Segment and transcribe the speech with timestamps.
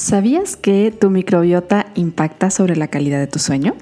[0.00, 3.76] ¿Sabías que tu microbiota impacta sobre la calidad de tu sueño?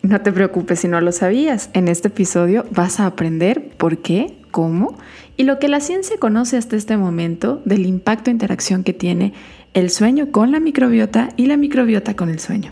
[0.00, 1.68] No te preocupes si no lo sabías.
[1.74, 4.96] En este episodio vas a aprender por qué, cómo
[5.36, 9.34] y lo que la ciencia conoce hasta este momento del impacto e interacción que tiene
[9.74, 12.70] el sueño con la microbiota y la microbiota con el sueño.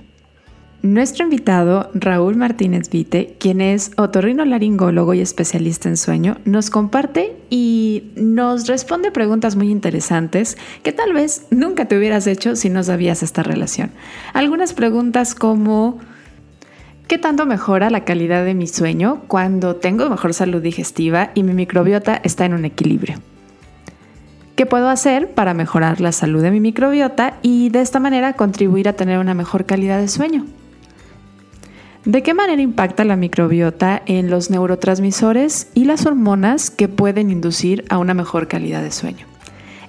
[0.83, 8.11] Nuestro invitado, Raúl Martínez Vite, quien es otorrinolaringólogo y especialista en sueño, nos comparte y
[8.17, 13.23] nos responde preguntas muy interesantes que tal vez nunca te hubieras hecho si no sabías
[13.23, 13.93] esta relación.
[14.33, 16.01] Algunas preguntas como
[17.07, 21.55] ¿qué tanto mejora la calidad de mi sueño cuando tengo mejor salud digestiva y mi
[21.55, 23.21] microbiota está en un equilibrio?
[24.57, 28.89] ¿Qué puedo hacer para mejorar la salud de mi microbiota y de esta manera contribuir
[28.89, 30.45] a tener una mejor calidad de sueño?
[32.05, 37.85] ¿De qué manera impacta la microbiota en los neurotransmisores y las hormonas que pueden inducir
[37.91, 39.27] a una mejor calidad de sueño?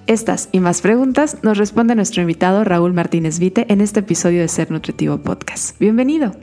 [0.06, 4.48] Estas y más preguntas nos responde nuestro invitado Raúl Martínez Vite en este episodio de
[4.48, 5.80] Ser Nutritivo Podcast.
[5.80, 6.36] Bienvenido.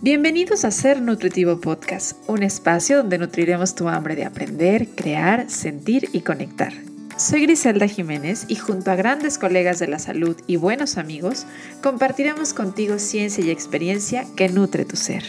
[0.00, 6.08] Bienvenidos a Ser Nutritivo Podcast, un espacio donde nutriremos tu hambre de aprender, crear, sentir
[6.12, 6.72] y conectar.
[7.16, 11.46] Soy Griselda Jiménez y junto a grandes colegas de la salud y buenos amigos,
[11.80, 15.22] compartiremos contigo ciencia y experiencia que nutre tu ser.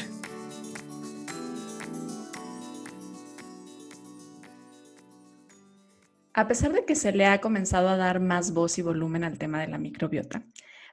[6.33, 9.38] A pesar de que se le ha comenzado a dar más voz y volumen al
[9.38, 10.44] tema de la microbiota,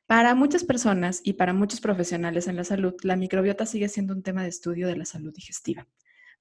[0.06, 4.23] para muchas personas y para muchos profesionales en la salud, la microbiota sigue siendo un
[4.23, 5.87] tema de estudio de la salud digestiva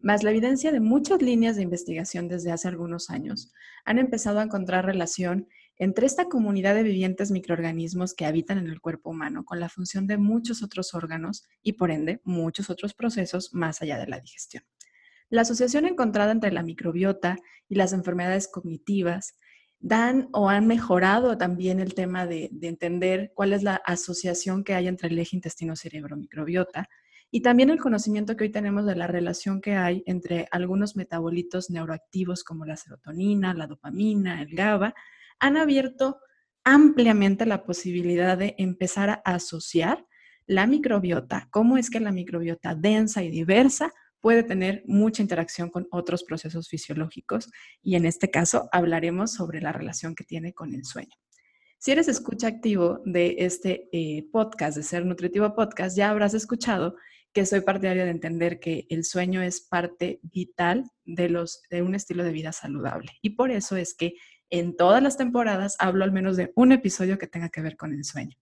[0.01, 3.51] más la evidencia de muchas líneas de investigación desde hace algunos años,
[3.85, 8.81] han empezado a encontrar relación entre esta comunidad de vivientes microorganismos que habitan en el
[8.81, 13.53] cuerpo humano con la función de muchos otros órganos y por ende muchos otros procesos
[13.53, 14.63] más allá de la digestión.
[15.29, 19.35] La asociación encontrada entre la microbiota y las enfermedades cognitivas
[19.79, 24.75] dan o han mejorado también el tema de, de entender cuál es la asociación que
[24.75, 26.89] hay entre el eje intestino-cerebro-microbiota,
[27.31, 31.69] y también el conocimiento que hoy tenemos de la relación que hay entre algunos metabolitos
[31.69, 34.93] neuroactivos como la serotonina, la dopamina, el GABA,
[35.39, 36.19] han abierto
[36.65, 40.05] ampliamente la posibilidad de empezar a asociar
[40.45, 45.87] la microbiota, cómo es que la microbiota densa y diversa puede tener mucha interacción con
[45.89, 47.49] otros procesos fisiológicos
[47.81, 51.15] y en este caso hablaremos sobre la relación que tiene con el sueño.
[51.79, 56.95] Si eres escucha activo de este eh, podcast, de Ser Nutritivo Podcast, ya habrás escuchado
[57.33, 61.95] que soy partidaria de entender que el sueño es parte vital de, los, de un
[61.95, 63.11] estilo de vida saludable.
[63.21, 64.15] Y por eso es que
[64.49, 67.93] en todas las temporadas hablo al menos de un episodio que tenga que ver con
[67.93, 68.37] el sueño.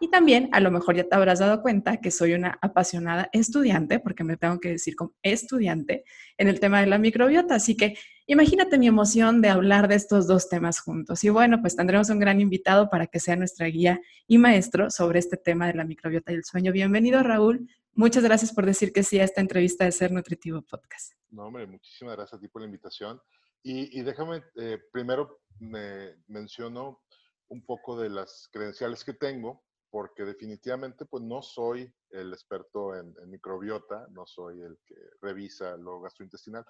[0.00, 4.00] Y también, a lo mejor ya te habrás dado cuenta que soy una apasionada estudiante,
[4.00, 6.02] porque me tengo que decir como estudiante
[6.38, 7.54] en el tema de la microbiota.
[7.54, 11.22] Así que imagínate mi emoción de hablar de estos dos temas juntos.
[11.22, 15.20] Y bueno, pues tendremos un gran invitado para que sea nuestra guía y maestro sobre
[15.20, 16.72] este tema de la microbiota y el sueño.
[16.72, 17.68] Bienvenido, Raúl.
[17.94, 21.12] Muchas gracias por decir que sí a esta entrevista de Ser Nutritivo Podcast.
[21.28, 23.20] No, hombre, muchísimas gracias a ti por la invitación.
[23.62, 27.02] Y, déjame, eh, primero me menciono
[27.48, 33.14] un poco de las credenciales que tengo porque definitivamente pues no soy el experto en,
[33.26, 36.64] microbiota, no soy el que revisa lo gastrointestinal.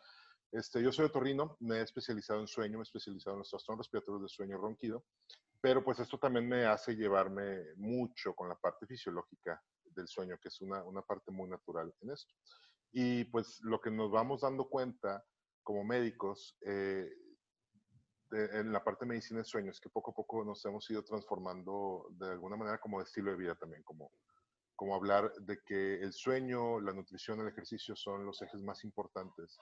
[0.50, 3.86] Este, yo soy otorrino, me he especializado en sueño, me he especializado en los trastornos
[3.86, 5.06] respiratorios de sueño ronquido,
[5.60, 9.62] pero pues esto también me hace llevarme mucho con la parte fisiológica
[9.94, 12.34] del sueño, que es una, una parte muy natural en esto.
[12.92, 15.24] Y pues lo que nos vamos dando cuenta
[15.62, 17.10] como médicos, eh,
[18.32, 22.06] en la parte de medicina de sueños, que poco a poco nos hemos ido transformando
[22.12, 24.10] de alguna manera como estilo de vida también, como,
[24.74, 29.58] como hablar de que el sueño, la nutrición, el ejercicio son los ejes más importantes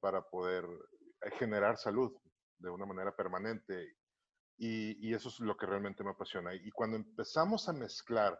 [0.00, 2.16] para poder eh, generar salud
[2.58, 3.96] de una manera permanente.
[4.56, 6.54] Y, y eso es lo que realmente me apasiona.
[6.54, 8.38] Y cuando empezamos a mezclar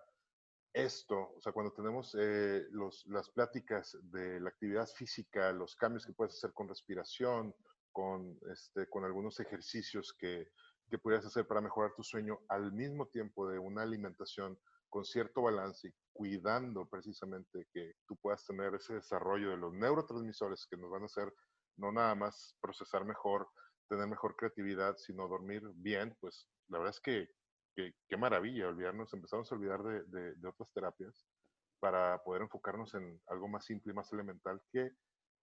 [0.75, 2.67] esto, o sea, cuando tenemos eh,
[3.07, 7.55] las pláticas de la actividad física, los cambios que puedes hacer con respiración,
[7.93, 10.51] con, este, con algunos ejercicios que,
[10.91, 14.59] que pudieras hacer para mejorar tu sueño al mismo tiempo de una alimentación
[14.91, 20.77] con cierto balance cuidando precisamente que tú puedas tener ese desarrollo de los neurotransmisores que
[20.77, 21.33] nos van a hacer
[21.77, 23.49] no nada más procesar mejor,
[23.89, 27.29] tener mejor creatividad, sino dormir bien, pues la verdad es que
[27.75, 31.27] qué maravilla olvidarnos, empezamos a olvidar de, de, otras terapias
[31.81, 34.93] para poder enfocarnos en algo más simple y más elemental que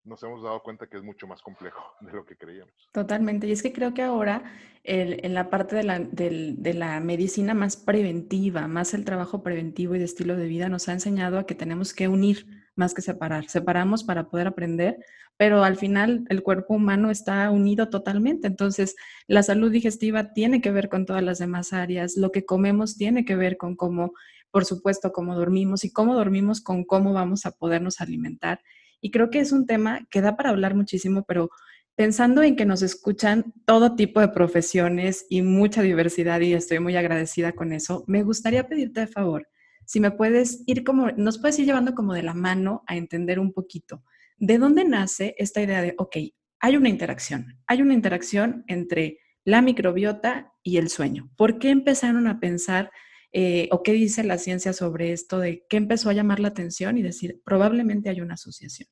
[0.04, 2.74] nos hemos dado cuenta que es mucho más complejo de lo que creíamos.
[2.92, 3.48] Totalmente.
[3.48, 4.44] Y es que creo que ahora
[4.84, 10.00] en la parte de la, de la, medicina más preventiva, más el trabajo preventivo y
[10.00, 13.48] de estilo de vida, nos ha enseñado a que tenemos que unir más que separar.
[13.50, 14.98] Separamos para poder aprender,
[15.38, 18.48] pero al final el cuerpo humano está unido totalmente.
[18.48, 18.96] Entonces,
[19.28, 23.26] la salud digestiva tiene que ver con todas las demás áreas, lo que comemos tiene
[23.26, 24.14] que ver con cómo,
[24.52, 28.62] por supuesto, cómo dormimos y cómo dormimos con cómo vamos a podernos alimentar.
[29.02, 31.50] Y creo que es un tema que da para hablar muchísimo, pero
[31.96, 36.96] pensando en que nos escuchan todo tipo de profesiones y mucha diversidad, y estoy muy
[36.96, 39.48] agradecida con eso, me gustaría pedirte de favor,
[39.92, 43.40] si me puedes ir como, nos puedes ir llevando como de la mano a entender
[43.40, 44.04] un poquito
[44.38, 46.16] ¿De dónde nace esta idea de, ok,
[46.62, 51.30] hay una interacción, hay una interacción entre la microbiota y el sueño?
[51.38, 52.90] ¿Por qué empezaron a pensar
[53.34, 56.98] eh, o qué dice la ciencia sobre esto de qué empezó a llamar la atención
[56.98, 58.90] y decir, probablemente hay una asociación?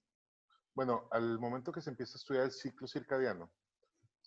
[0.75, 3.51] Bueno, al momento que se empieza a estudiar el ciclo circadiano,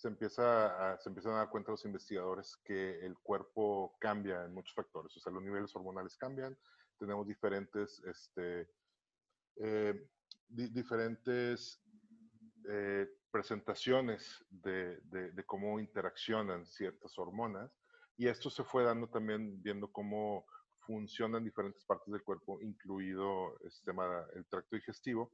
[0.02, 4.52] se, empieza a, se empiezan a dar cuenta los investigadores que el cuerpo cambia en
[4.52, 6.58] muchos factores, o sea, los niveles hormonales cambian,
[6.98, 8.68] tenemos diferentes este,
[9.60, 10.08] eh,
[10.48, 11.80] diferentes
[12.68, 17.70] eh, presentaciones de, de, cómo interaccionan ciertas hormonas
[18.16, 20.44] y esto se fue dando también viendo cómo
[20.80, 23.92] funcionan diferentes partes del cuerpo, incluido este,
[24.34, 25.32] el tracto digestivo.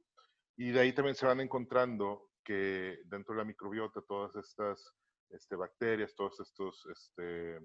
[0.55, 4.91] Y de ahí también se van encontrando que dentro de la microbiota todas estas
[5.29, 7.59] este, bacterias, todos estos este,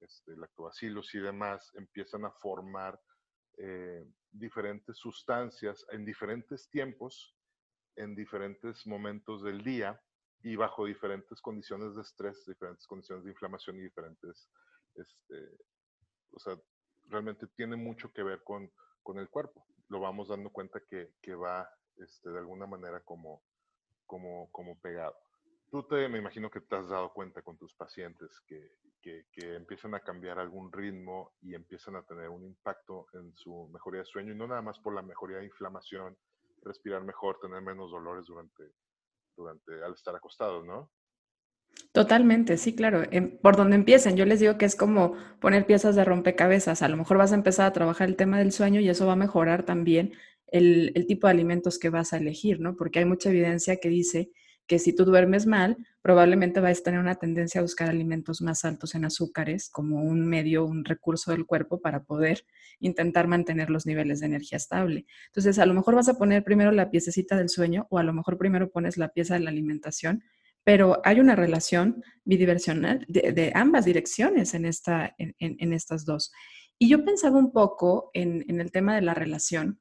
[0.00, 3.00] este, lactobacilos y demás empiezan a formar
[3.56, 7.34] eh, diferentes sustancias en diferentes tiempos,
[7.96, 10.00] en diferentes momentos del día
[10.44, 14.48] y bajo diferentes condiciones de estrés, diferentes condiciones de inflamación y diferentes,
[14.94, 15.58] este,
[16.30, 16.56] o sea,
[17.06, 19.66] realmente tiene mucho que ver con, con el cuerpo.
[19.88, 23.42] Lo vamos dando cuenta que, que va de alguna manera como,
[24.08, 25.14] como, como pegado.
[25.70, 29.94] Tú te, me imagino que te has dado cuenta con tus pacientes que, que, empiezan
[29.94, 34.32] a cambiar algún ritmo y empiezan a tener un impacto en su mejoría de sueño,
[34.32, 36.16] y no nada más por la mejoría de inflamación,
[36.62, 38.72] respirar mejor, tener menos dolores durante,
[39.36, 40.90] durante al estar acostados, ¿no?
[41.92, 43.02] Totalmente, sí, claro.
[43.10, 46.82] Em, por donde empiecen, yo les digo que es como poner piezas de rompecabezas.
[46.82, 49.12] A lo mejor vas a empezar a trabajar el tema del sueño y eso va
[49.12, 50.12] a mejorar también
[50.52, 52.76] el, tipo de alimentos que vas a elegir, ¿no?
[52.76, 54.30] Porque hay mucha evidencia que dice
[54.66, 58.64] que si tú duermes mal, probablemente vas a tener una tendencia a buscar alimentos más
[58.64, 62.44] altos en azúcares como un medio, un recurso del cuerpo para poder
[62.78, 65.06] intentar mantener los niveles de energía estable.
[65.28, 68.12] Entonces, a lo mejor vas a poner primero la piececita del sueño o a lo
[68.12, 70.22] mejor primero pones la pieza de la alimentación,
[70.64, 76.30] pero hay una relación bidiversional de, ambas direcciones en, esta, en, estas dos.
[76.78, 79.80] Y yo pensaba un poco en el tema de la relación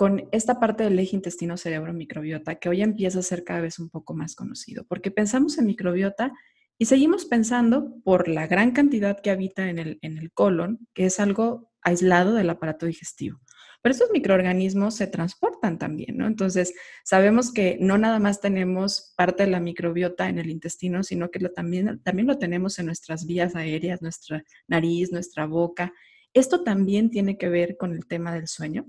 [0.00, 4.14] con esta parte del eje intestino-cerebro-microbiota que hoy empieza a ser cada vez un poco
[4.14, 6.32] más conocido, porque pensamos en microbiota
[6.78, 11.04] y seguimos pensando por la gran cantidad que habita en el, en el colon, que
[11.04, 13.40] es algo aislado del aparato digestivo.
[13.82, 16.26] Pero estos microorganismos se transportan también, ¿no?
[16.26, 16.72] Entonces,
[17.04, 21.40] sabemos que no nada más tenemos parte de la microbiota en el intestino, sino que
[21.40, 25.92] lo, también, también lo tenemos en nuestras vías aéreas, nuestra nariz, nuestra boca.
[26.32, 28.86] ¿Esto también tiene que ver con el tema del sueño?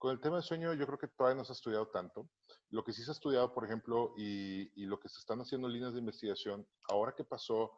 [0.00, 2.30] Con el tema del sueño yo creo que todavía no se ha estudiado tanto.
[2.70, 5.68] Lo que sí se ha estudiado, por ejemplo, y, y lo que se están haciendo
[5.68, 7.72] líneas de investigación, ahora que pasó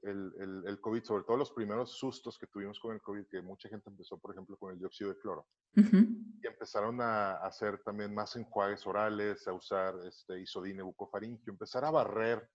[0.00, 3.42] el, el, el, COVID, sobre todo los primeros sustos que tuvimos con el COVID, que
[3.42, 8.14] mucha gente empezó, por ejemplo, con el dióxido de cloro, y empezaron a, hacer también
[8.14, 12.48] más enjuagues orales, a usar este, isodine bucofaringio, empezar a barrer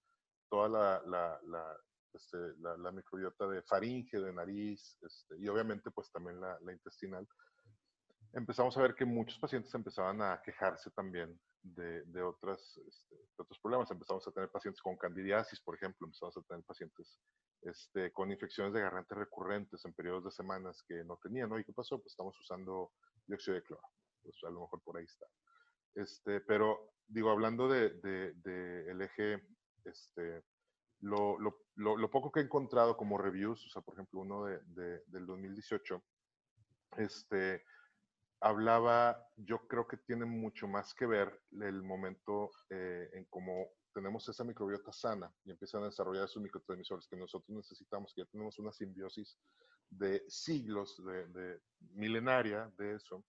[0.49, 1.77] toda la, la, la,
[2.11, 7.27] este, la microbiota de faringe, de nariz, este, y obviamente pues también la, intestinal
[8.33, 13.59] empezamos a ver que muchos pacientes empezaban a quejarse también de, de, otras, este, otros
[13.59, 13.91] problemas.
[13.91, 17.19] Empezamos a tener pacientes con candidiasis, por ejemplo, empezamos a tener pacientes
[17.61, 21.59] este, con infecciones de garganta recurrentes en periodos de semanas que no tenían, ¿no?
[21.59, 21.97] ¿Y qué pasó?
[21.99, 22.91] Pues estamos usando
[23.27, 23.83] dióxido de cloro.
[24.23, 25.25] Pues a lo mejor por ahí está.
[25.95, 29.43] Este, pero, digo, hablando de, de, el eje,
[29.83, 30.43] este,
[31.01, 34.59] lo, lo, lo, poco que he encontrado como reviews, o sea, por ejemplo, uno de,
[35.07, 36.01] del 2018,
[36.97, 37.63] este,
[38.41, 44.27] hablaba, yo creo que tiene mucho más que ver el momento eh, en cómo tenemos
[44.27, 48.57] esa microbiota sana y empiezan a desarrollar esos microtransmisores que nosotros necesitamos, que ya tenemos
[48.57, 49.37] una simbiosis
[49.89, 51.59] de siglos, de,
[51.93, 53.23] milenaria de eso.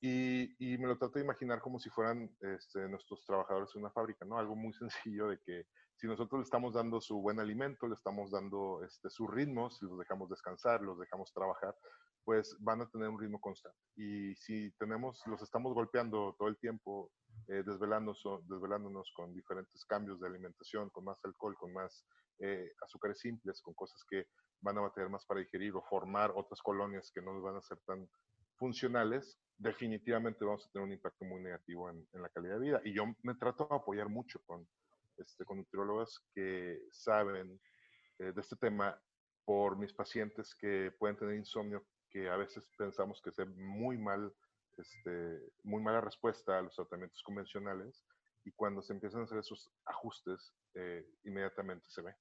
[0.00, 3.90] Y, y, me lo trato de imaginar como si fueran este, nuestros trabajadores en una
[3.90, 4.38] fábrica, ¿no?
[4.38, 4.72] Algo muy
[5.14, 9.08] sencillo de que si nosotros le estamos dando su buen alimento, le estamos dando este,
[9.10, 11.74] sus ritmos, los dejamos descansar, los dejamos trabajar,
[12.24, 13.78] pues van a tener un ritmo constante.
[13.96, 17.10] Y si tenemos, los estamos golpeando todo el tiempo,
[17.48, 22.04] eh, desvelándonos, con diferentes cambios de alimentación, con más alcohol, con más
[22.38, 24.26] eh, azúcares simples, con cosas que
[24.60, 27.62] van a batallar más para digerir o formar otras colonias que no nos van a
[27.62, 28.08] ser tan,
[28.56, 32.80] funcionales, definitivamente vamos a tener un impacto muy negativo en, la calidad de vida.
[32.84, 34.66] Y yo me trato de apoyar mucho con,
[35.16, 37.60] este, con nutriólogos que saben
[38.18, 38.98] eh, de este tema
[39.44, 44.32] por mis pacientes que pueden tener insomnio, que a veces pensamos que es muy mal,
[44.78, 48.04] este, muy mala respuesta a los tratamientos convencionales
[48.44, 52.14] y cuando se empiezan a hacer esos ajustes, eh, inmediatamente se ve.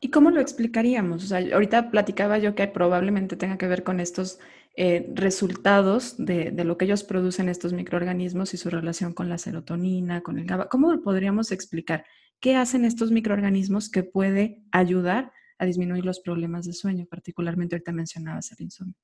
[0.00, 1.22] ¿Y cómo lo explicaríamos?
[1.22, 4.40] O sea, ahorita platicaba yo que probablemente tenga que ver con estos
[4.74, 9.36] eh, resultados de, de, lo que ellos producen estos microorganismos y su relación con la
[9.36, 10.70] serotonina, con el GABA.
[10.70, 12.06] ¿Cómo lo podríamos explicar?
[12.40, 17.06] ¿Qué hacen estos microorganismos que puede ayudar a disminuir los problemas de sueño?
[17.06, 18.96] Particularmente ahorita mencionabas el insomnio.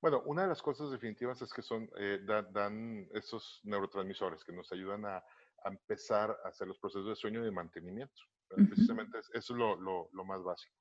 [0.00, 4.72] Bueno, una de las cosas definitivas es que son, eh, dan, esos neurotransmisores que nos
[4.72, 5.22] ayudan a,
[5.66, 8.22] empezar a hacer los procesos de sueño y de mantenimiento.
[8.48, 10.74] Precisamente eso es lo, lo, más básico.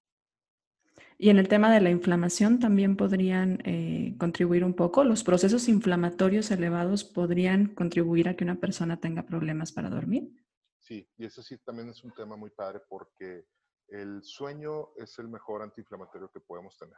[1.17, 5.03] Y en el tema de la inflamación también podrían eh, contribuir un poco.
[5.03, 10.31] Los procesos inflamatorios elevados podrían contribuir a que una persona tenga problemas para dormir.
[10.79, 13.45] Sí, y eso sí también es un tema muy padre porque
[13.91, 16.98] el sueño es el mejor antiinflamatorio que podemos tener.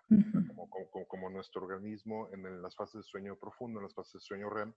[1.08, 4.74] como, nuestro organismo en las fases de sueño profundo, en las fases de sueño REM,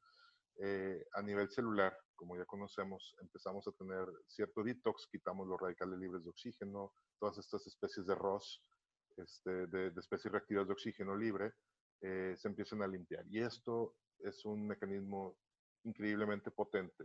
[0.57, 5.99] eh, a nivel celular, como ya conocemos, empezamos a tener cierto detox, quitamos los radicales
[5.99, 8.63] libres de oxígeno, todas estas especies de ROS,
[9.17, 11.55] este, de, especies reactivas de oxígeno libre,
[12.01, 13.25] eh, se empiezan a limpiar.
[13.29, 15.37] Y esto es un mecanismo
[15.83, 17.05] increíblemente potente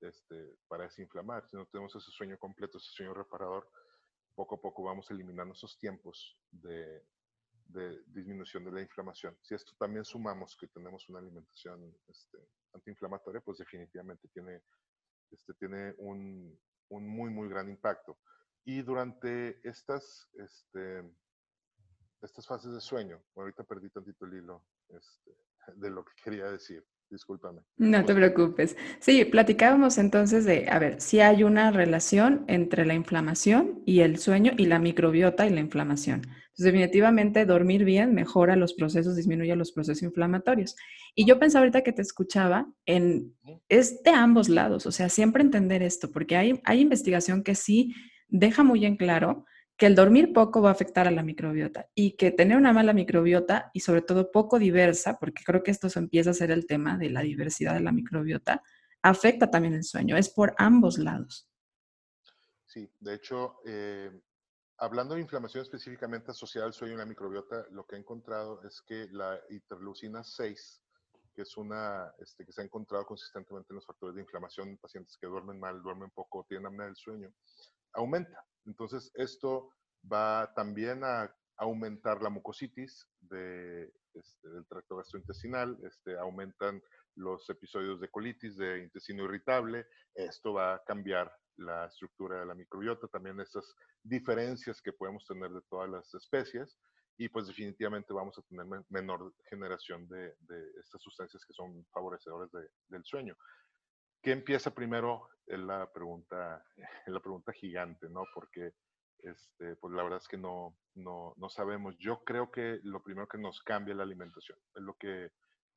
[0.00, 1.46] este, para desinflamar.
[1.48, 3.68] Si no tenemos ese sueño completo, ese sueño reparador,
[4.40, 7.04] poco a poco vamos eliminando esos tiempos de,
[8.06, 9.36] disminución de la inflamación.
[9.42, 12.38] Si esto también sumamos que tenemos una alimentación este,
[12.72, 14.62] antiinflamatoria, pues definitivamente tiene,
[15.30, 18.18] este, tiene un, muy, muy gran impacto.
[18.64, 21.04] Y durante estas, este,
[22.22, 24.64] estas fases de sueño, ahorita perdí tantito el hilo
[25.76, 26.82] de lo que quería decir.
[27.10, 27.62] Discúlpame.
[27.76, 28.76] No te preocupes.
[29.00, 34.18] Sí, platicábamos entonces de, a ver, si hay una relación entre la inflamación y el
[34.18, 36.22] sueño y la microbiota y la inflamación.
[36.22, 40.76] Entonces, definitivamente dormir bien mejora los procesos, disminuye los procesos inflamatorios.
[41.16, 43.34] Y yo pensaba ahorita que te escuchaba en,
[43.68, 47.92] es de ambos lados, o sea, siempre entender esto, porque hay, hay investigación que sí
[48.28, 49.46] deja muy en claro
[49.80, 52.92] que el dormir poco va a afectar a la microbiota y que tener una mala
[52.92, 56.98] microbiota y sobre todo poco diversa, porque creo que esto empieza a ser el tema
[56.98, 58.62] de la diversidad de la microbiota,
[59.00, 60.18] afecta también el sueño.
[60.18, 61.48] Es por ambos lados.
[62.66, 64.10] Sí, de hecho, eh,
[64.76, 68.82] hablando de inflamación específicamente asociada al sueño y la microbiota, lo que he encontrado es
[68.82, 70.82] que la interleucina 6,
[71.34, 74.76] que es una este, que se ha encontrado consistentemente en los factores de inflamación en
[74.76, 77.32] pacientes que duermen mal, duermen poco, tienen apnea del sueño,
[77.94, 78.44] aumenta.
[78.66, 79.72] Entonces, esto
[80.10, 83.06] va también a aumentar la mucositis
[84.14, 86.82] este, del tracto gastrointestinal, este, aumentan
[87.16, 92.54] los episodios de colitis, de intestino irritable, esto va a cambiar la estructura de la
[92.54, 96.78] microbiota, también estas diferencias que podemos tener de todas las especies
[97.18, 100.34] y pues definitivamente vamos a tener menor generación de,
[100.80, 102.50] estas sustancias que son favorecedoras
[102.88, 103.36] del sueño.
[104.22, 105.28] ¿Qué empieza primero?
[105.46, 106.64] Es la pregunta,
[107.06, 108.24] la pregunta gigante, ¿no?
[108.34, 108.74] Porque
[109.22, 111.96] este, pues la verdad es que no, no, no, sabemos.
[111.98, 114.58] Yo creo que lo primero que nos cambia es la alimentación.
[114.74, 115.30] Es lo que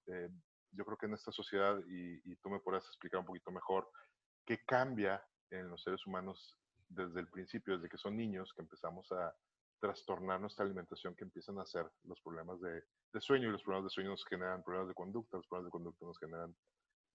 [0.07, 0.29] eh,
[0.71, 3.89] yo creo que en esta sociedad, y, y, tú me podrás explicar un poquito mejor,
[4.45, 6.57] qué cambia en los seres humanos
[6.89, 9.35] desde el principio, desde que son niños, que empezamos a
[9.79, 12.83] trastornar nuestra alimentación, que empiezan a ser los problemas de,
[13.13, 15.71] de sueño, y los problemas de sueño nos generan problemas de conducta, los problemas de
[15.71, 16.55] conducta nos generan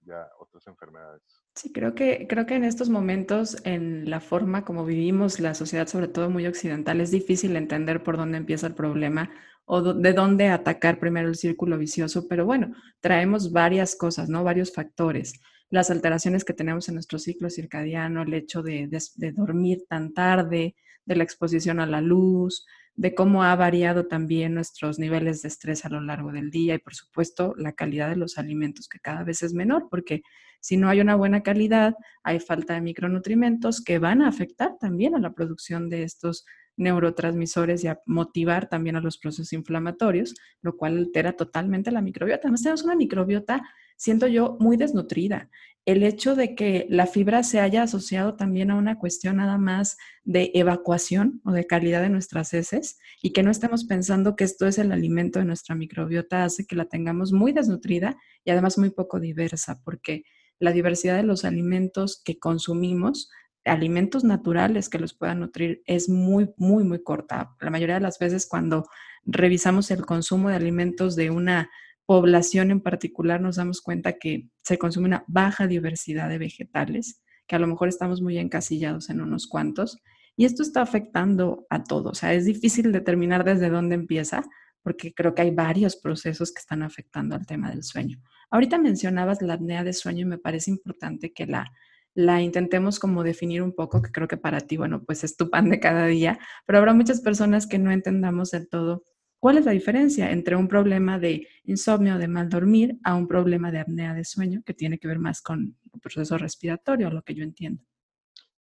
[0.02, 1.22] ya otras enfermedades.
[1.54, 5.88] Sí, creo que, creo que en estos momentos, en la forma como vivimos la sociedad,
[5.88, 9.30] sobre todo muy occidental, es difícil entender por dónde empieza el problema
[9.64, 14.42] o de dónde atacar primero el círculo vicioso, pero bueno, traemos varias cosas, ¿no?
[14.42, 15.40] Varios factores.
[15.68, 20.74] Las alteraciones que tenemos en nuestro ciclo circadiano, el hecho de, de dormir tan tarde,
[21.04, 22.66] de la exposición a la luz,
[22.98, 26.78] de cómo ha variado también nuestros niveles de estrés a lo largo del día y
[26.78, 30.22] por supuesto la calidad de los alimentos que cada vez es menor porque
[30.58, 35.14] si no hay una buena calidad hay falta de micronutrientes que van a afectar también
[35.14, 36.44] a la producción de estos
[36.76, 42.42] neurotransmisores y a motivar también a los procesos inflamatorios, lo cual altera totalmente la microbiota.
[42.44, 43.62] Además tenemos una microbiota,
[43.98, 45.50] siento yo, muy desnutrida
[45.88, 49.96] el hecho de que la fibra se haya asociado también a una cuestión nada más
[50.22, 54.66] de evacuación o de calidad de nuestras heces y que no estemos pensando que esto
[54.66, 58.90] es el alimento de nuestra microbiota hace que la tengamos muy desnutrida y además muy
[58.90, 60.24] poco diversa, porque
[60.58, 63.30] la diversidad de los alimentos que consumimos,
[63.64, 67.56] alimentos naturales que los puedan nutrir, es muy, muy, muy corta.
[67.62, 68.84] La mayoría de las veces cuando
[69.24, 71.70] revisamos el consumo de alimentos de una
[72.08, 77.54] población en particular nos damos cuenta que se consume una baja diversidad de vegetales, que
[77.54, 79.98] a lo mejor estamos muy encasillados en unos cuantos,
[80.34, 82.12] y esto está afectando a todos.
[82.12, 84.42] O sea, es difícil determinar desde dónde empieza,
[84.82, 88.16] porque creo que hay varios procesos que están afectando al tema del sueño.
[88.50, 91.70] Ahorita mencionabas la apnea de sueño y me parece importante que la,
[92.14, 95.50] la intentemos como definir un poco, que creo que para ti, bueno, pues es tu
[95.50, 99.04] pan de cada día, pero habrá muchas personas que no entendamos del todo
[99.38, 103.70] cuál es la diferencia entre un problema de insomnio de mal dormir a un problema
[103.70, 107.34] de apnea de sueño, que tiene que ver más con el proceso respiratorio, lo que
[107.34, 107.82] yo entiendo.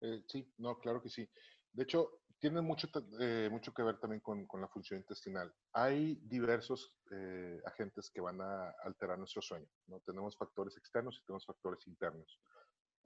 [0.01, 1.27] Eh, sí, no, claro que sí.
[1.74, 2.88] De hecho, tiene mucho,
[3.19, 5.51] eh, mucho que ver también con, con, la función intestinal.
[5.74, 9.67] Hay diversos eh, agentes que van a alterar nuestro sueño.
[9.88, 10.00] ¿no?
[10.01, 12.39] Tenemos factores externos y tenemos factores internos.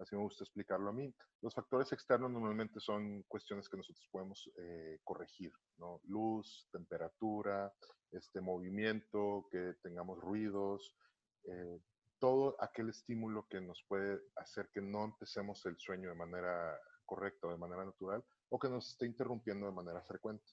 [0.01, 1.13] Así me gusta explicarlo a mí.
[1.41, 6.01] Los factores externos normalmente son cuestiones que nosotros podemos eh, corregir, ¿no?
[6.05, 7.71] Luz, temperatura,
[8.11, 10.95] este movimiento, que tengamos ruidos,
[12.21, 17.47] todo aquel estímulo que nos puede hacer que no empecemos el sueño de manera correcta
[17.47, 20.45] o de manera natural, o que nos esté interrumpiendo de manera frecuente.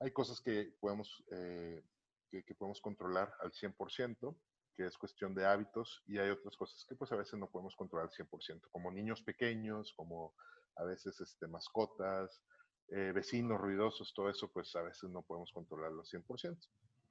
[0.00, 1.82] Hay cosas que podemos, eh,
[2.30, 4.36] que, podemos controlar al 100%,
[4.86, 8.08] es cuestión de hábitos, y hay otras cosas que pues a veces no podemos controlar
[8.08, 10.34] al 100%, como niños pequeños, como
[10.76, 12.42] a veces este, mascotas,
[12.88, 16.58] eh, vecinos ruidosos, todo eso pues a veces no podemos controlarlo al 100%.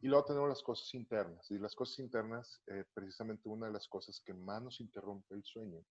[0.01, 1.51] Y luego tenemos las cosas internas.
[1.51, 5.43] Y las cosas internas, eh, precisamente una de las cosas que más nos interrumpe el
[5.43, 5.83] sueño,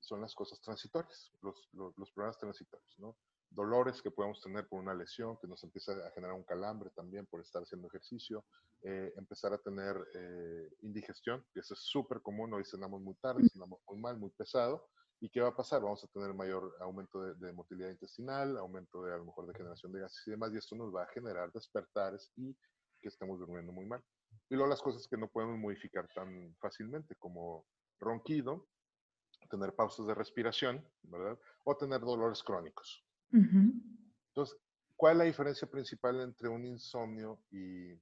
[0.00, 3.16] son las cosas transitorias, los, los, problemas transitorios, ¿no?
[3.50, 7.26] Dolores que podemos tener por una lesión, que nos empieza a generar un calambre también
[7.26, 8.44] por estar haciendo ejercicio,
[8.82, 13.48] eh, empezar a tener eh, indigestión, que eso es súper común, hoy cenamos muy tarde,
[13.48, 14.86] cenamos muy mal, muy pesado,
[15.20, 15.82] ¿y qué va a pasar?
[15.82, 19.92] Vamos a tener mayor aumento de, motilidad intestinal, aumento de a lo mejor de generación
[19.92, 22.54] de gases y demás, y esto nos va a generar despertares y
[23.00, 24.02] que estemos durmiendo muy mal.
[24.48, 27.66] Y luego las cosas que no podemos modificar tan fácilmente, como
[27.98, 28.68] ronquido,
[29.50, 31.38] tener pausas de respiración, ¿verdad?
[31.64, 33.07] O tener dolores crónicos.
[33.32, 34.58] Entonces,
[34.96, 37.94] ¿cuál es la diferencia principal entre un insomnio y,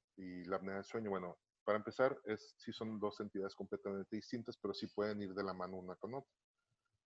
[0.45, 1.11] la apnea del sueño?
[1.11, 5.43] Bueno, para empezar, es, sí son dos entidades completamente distintas, pero sí pueden ir de
[5.43, 6.33] la mano una con otra.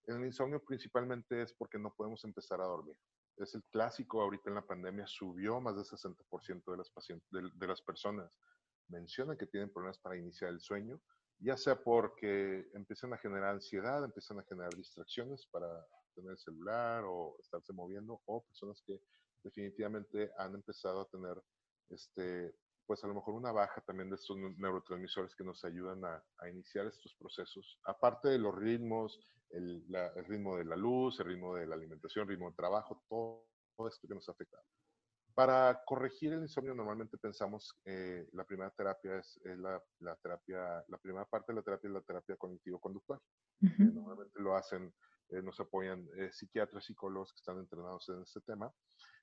[0.07, 2.97] En el insomnio principalmente es porque no podemos empezar a dormir.
[3.37, 7.67] Es el clásico, ahorita en la pandemia subió más del 60% de las, pacientes, de
[7.67, 8.31] las personas
[8.87, 10.99] mencionan que tienen problemas para iniciar el sueño
[11.41, 15.67] ya sea porque empiezan a generar ansiedad, empiezan a generar distracciones para
[16.11, 19.01] tener el celular o estarse moviendo, o personas que
[19.43, 21.41] definitivamente han empezado a tener,
[21.89, 26.23] este, pues a lo mejor una baja también de estos neurotransmisores que nos ayudan a,
[26.49, 27.79] iniciar estos procesos.
[27.85, 29.19] Aparte de los ritmos,
[29.49, 33.03] el, el, ritmo de la luz, el ritmo de la alimentación, el ritmo de trabajo,
[33.07, 34.57] todo, todo esto que nos afecta.
[35.33, 39.81] Para corregir el insomnio normalmente pensamos eh, la primera terapia es, la,
[40.21, 43.19] terapia, la primera parte de la terapia es la terapia cognitivo-conductual.
[43.61, 44.93] normalmente lo hacen,
[45.31, 48.71] eh, nos apoyan eh, psiquiatras, psicólogos que están entrenados en este tema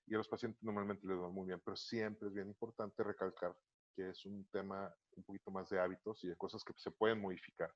[0.06, 3.54] y a los pacientes normalmente les va muy bien, pero siempre es bien importante recalcar
[3.94, 7.20] que es un tema un poquito más de hábitos y de cosas que se pueden
[7.20, 7.74] modificar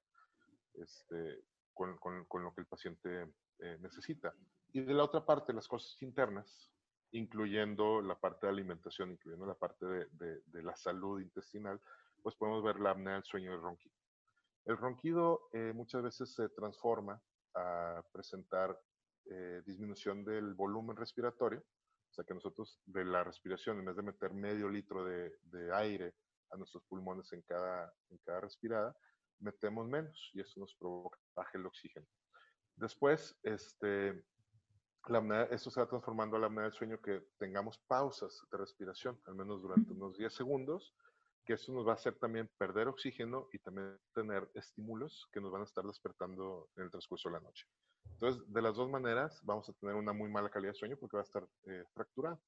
[0.75, 4.35] este, con, con, lo que el paciente eh, necesita.
[4.73, 6.71] Y de la otra parte, las cosas internas,
[7.11, 11.81] incluyendo la parte de alimentación, incluyendo la parte de, de, la salud intestinal,
[12.23, 13.95] pues podemos ver la apnea del sueño y el ronquido.
[14.65, 17.21] El ronquido eh, muchas veces se transforma
[17.55, 18.79] a presentar
[19.27, 24.03] eh, disminución del volumen respiratorio, o sea que nosotros de la respiración, en vez de
[24.03, 25.33] meter medio litro de,
[25.75, 26.15] aire
[26.51, 28.95] a nuestros pulmones en cada, en cada respirada,
[29.39, 32.07] metemos menos y eso nos provoca baja el oxígeno.
[32.77, 34.25] Después, este,
[35.09, 39.21] la esto se va transformando a la apnea del sueño que tengamos pausas de respiración,
[39.27, 40.95] al menos durante unos 10 segundos,
[41.45, 45.51] que eso nos va a hacer también perder oxígeno y también tener estímulos que nos
[45.51, 47.67] van a estar despertando en el transcurso de la noche.
[48.13, 51.17] Entonces, de las dos maneras, vamos a tener una muy mala calidad de sueño porque
[51.17, 52.41] va a estar eh, fracturado.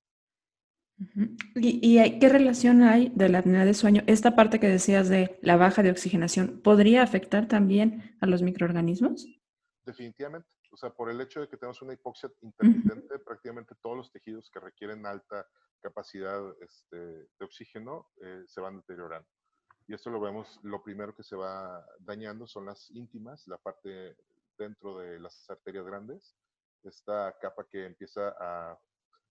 [1.57, 4.03] ¿Y, ¿Y, qué relación hay de la apnea de sueño?
[4.07, 9.27] Esta parte que decías de la baja de oxigenación, ¿podría afectar también a los microorganismos?
[9.85, 10.54] Definitivamente.
[10.75, 14.51] O sea, por el hecho de que tenemos una hipoxia intermitente, prácticamente todos los tejidos
[14.51, 15.47] que requieren alta
[15.81, 19.29] capacidad este, de oxígeno eh, se van deteriorando.
[19.87, 24.17] Y esto lo vemos, lo primero que se va dañando son las íntimas, la parte
[24.59, 26.35] dentro de las arterias grandes,
[26.83, 28.77] esta capa que empieza a,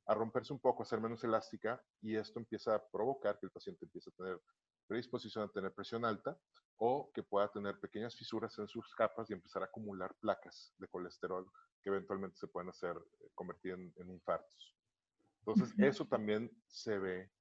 [0.06, 3.52] a romperse un poco, a ser menos elástica, y esto empieza a provocar que el
[3.52, 4.40] paciente empiece a tener
[4.88, 6.38] predisposición a tener presión alta
[6.86, 10.90] o que pueda tener pequeñas fisuras en sus capas y empezar a acumular placas de
[10.90, 11.50] colesterol
[11.82, 14.76] que eventualmente se pueden hacer, eh, convertir en, infartos.
[15.40, 17.32] Entonces, eso también se ve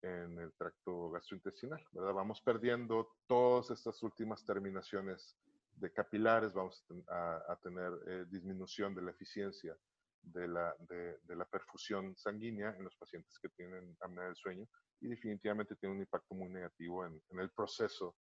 [0.00, 2.14] en el tracto gastrointestinal, ¿verdad?
[2.14, 5.36] Vamos perdiendo todas estas últimas terminaciones
[5.74, 9.76] de capilares, vamos a, tener eh, disminución de la eficiencia
[10.22, 14.66] de la, de, la, perfusión sanguínea en los pacientes que tienen apnea del sueño
[15.00, 18.16] y definitivamente tiene un impacto muy negativo en, en el proceso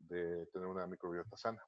[0.00, 1.62] de tener una microbiota sana.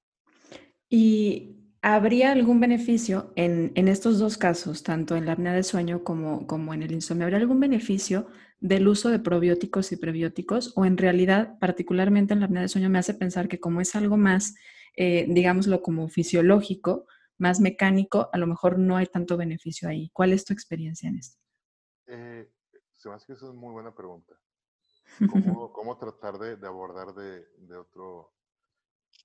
[0.88, 6.04] ¿Y habría algún beneficio en, en, estos dos casos, tanto en la apnea del sueño
[6.04, 7.24] como, como en el insomnio?
[7.24, 8.26] ¿Habría algún beneficio
[8.60, 10.72] del uso de probióticos y prebióticos?
[10.76, 13.94] ¿O en realidad, particularmente en la apnea del sueño, me hace pensar que como es
[13.94, 14.54] algo más,
[14.96, 17.06] eh, digámoslo, como fisiológico,
[17.38, 20.10] más mecánico, a lo mejor no hay tanto beneficio ahí?
[20.12, 21.38] ¿Cuál es tu experiencia en esto?
[22.06, 22.50] Eh,
[22.96, 24.38] se me hace que esa es muy buena pregunta.
[25.18, 28.32] ¿Cómo, cómo tratar de, de abordar de, de, otro,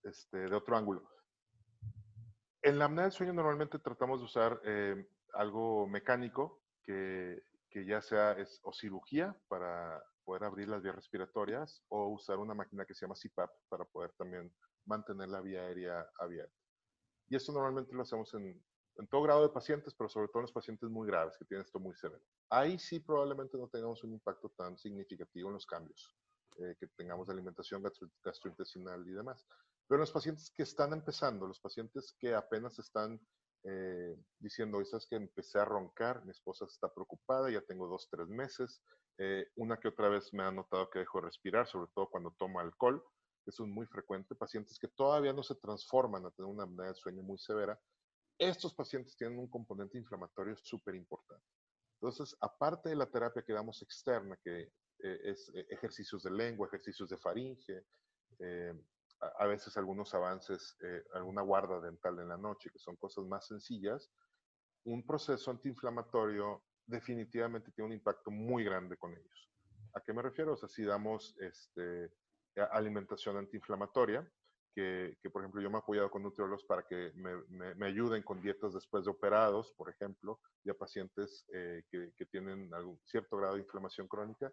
[0.03, 1.09] este, de otro ángulo?
[2.61, 8.01] En la apnea del sueño normalmente tratamos de usar eh, algo mecánico que, que, ya
[8.01, 12.95] sea es, o cirugía para poder abrir las vías respiratorias o usar una máquina que
[12.95, 14.51] se llama CPAP para poder también
[14.85, 16.55] mantener la vía aérea abierta.
[17.27, 18.63] Y esto normalmente lo hacemos en,
[18.97, 21.65] en todo grado de pacientes, pero sobre todo en los pacientes muy graves que tienen
[21.65, 22.23] esto muy severo.
[22.49, 26.15] Ahí sí probablemente no tengamos un impacto tan significativo en los cambios
[26.57, 27.83] eh, que tengamos de alimentación
[28.23, 29.45] gastrointestinal y demás.
[29.87, 33.19] Pero los pacientes que están empezando, los pacientes que apenas están
[33.63, 36.23] eh, diciendo, ¿sabes que empecé a roncar?
[36.23, 38.81] Mi esposa está preocupada, ya tengo dos, tres meses.
[39.17, 42.31] Eh, una que otra vez me ha notado que dejo de respirar, sobre todo cuando
[42.37, 43.03] tomo alcohol.
[43.45, 44.35] Eso es muy frecuente.
[44.35, 47.79] Pacientes que todavía no se transforman a tener una apnea del sueño muy severa.
[48.37, 51.45] Estos pacientes tienen un componente inflamatorio súper importante.
[52.01, 57.09] Entonces, aparte de la terapia que damos externa, que eh, es ejercicios de lengua, ejercicios
[57.09, 57.85] de faringe,
[58.39, 58.73] eh,
[59.39, 63.47] a, veces algunos avances, eh, alguna guarda dental en la noche, que son cosas más
[63.47, 64.11] sencillas,
[64.83, 69.49] un proceso antiinflamatorio definitivamente tiene un impacto muy grande con ellos.
[69.93, 70.53] ¿A qué me refiero?
[70.53, 72.11] O sea, si damos este,
[72.71, 74.29] alimentación antiinflamatoria,
[74.75, 78.21] que, que, por ejemplo yo me he apoyado con nutriólogos para que me, me, ayuden
[78.21, 83.37] con dietas después de operados, por ejemplo, ya pacientes eh, que, que, tienen algún cierto
[83.37, 84.51] grado de inflamación crónica.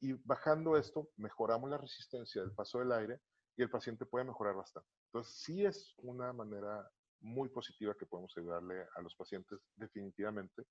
[0.00, 3.20] Y bajando esto, mejoramos la resistencia del paso del aire
[3.56, 4.88] y el paciente puede mejorar bastante.
[5.06, 10.64] Entonces, sí es una manera muy positiva que podemos ayudarle a los pacientes definitivamente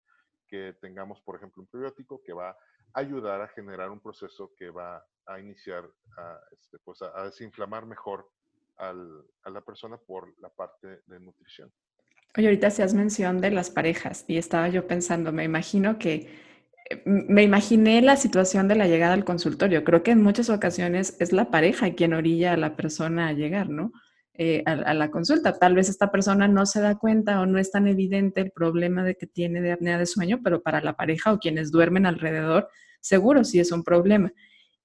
[0.49, 2.57] que tengamos, por ejemplo, un probiótico que va a
[2.93, 8.27] ayudar a generar un proceso que va a iniciar a, este, pues a, desinflamar mejor
[8.79, 11.71] al, a la persona por la parte de nutrición.
[12.37, 16.49] Oye, ahorita hacías mención de las parejas y estaba yo pensando, me imagino que
[17.05, 19.83] me imaginé la situación de la llegada al consultorio.
[19.83, 23.69] Creo que en muchas ocasiones es la pareja quien orilla a la persona a llegar,
[23.69, 23.91] ¿no?
[24.33, 25.59] Eh, a, la consulta.
[25.59, 29.03] Tal vez esta persona no se da cuenta o no es tan evidente el problema
[29.03, 32.69] de que tiene de apnea de sueño, pero para la pareja o quienes duermen alrededor,
[33.01, 34.31] seguro sí es un problema.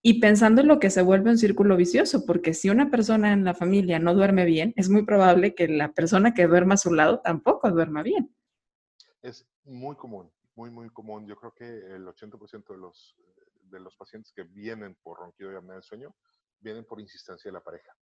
[0.07, 3.45] Y pensando en lo que se vuelve un círculo vicioso, porque si una persona en
[3.45, 6.93] la familia no duerme bien, es muy probable que la persona que duerma a su
[6.93, 8.33] lado tampoco duerma bien.
[9.23, 11.27] Es muy común muy, muy común.
[11.27, 13.17] Yo creo que el 80% de los,
[13.63, 16.15] de los pacientes que vienen por ronquido y apnea del sueño
[16.61, 17.95] vienen por insistencia de la pareja.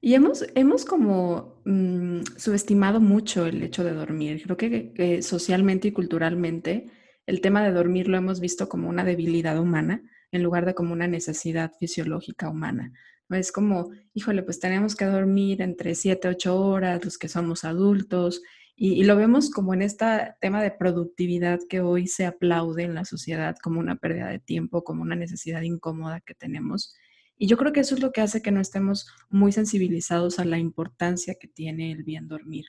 [0.00, 4.42] Y hemos, hemos como mm, subestimado mucho el hecho de dormir.
[4.44, 6.90] Creo que socialmente y culturalmente
[7.26, 10.02] el tema de dormir lo hemos visto como una debilidad humana
[10.34, 12.92] en lugar de como una necesidad fisiológica humana.
[13.30, 18.42] Es como, híjole, pues tenemos que dormir entre 7, 8 horas los que somos adultos
[18.76, 20.04] y, lo vemos como en este
[20.40, 24.82] tema de productividad que hoy se aplaude en la sociedad como una pérdida de tiempo,
[24.82, 26.92] como una necesidad incómoda que tenemos.
[27.38, 30.44] Y yo creo que eso es lo que hace que no estemos muy sensibilizados a
[30.44, 32.64] la importancia que tiene el bien dormir.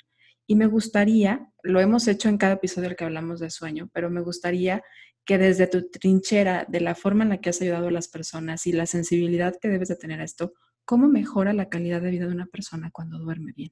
[0.47, 4.09] Y me gustaría, lo hemos hecho en cada episodio del que hablamos de sueño, pero
[4.09, 4.83] me gustaría
[5.25, 8.67] que desde tu trinchera, de la forma en la que has ayudado a las personas
[8.67, 10.53] y la sensibilidad que debes de tener a esto,
[10.85, 13.71] ¿cómo mejora la calidad de vida de una persona cuando duerme bien?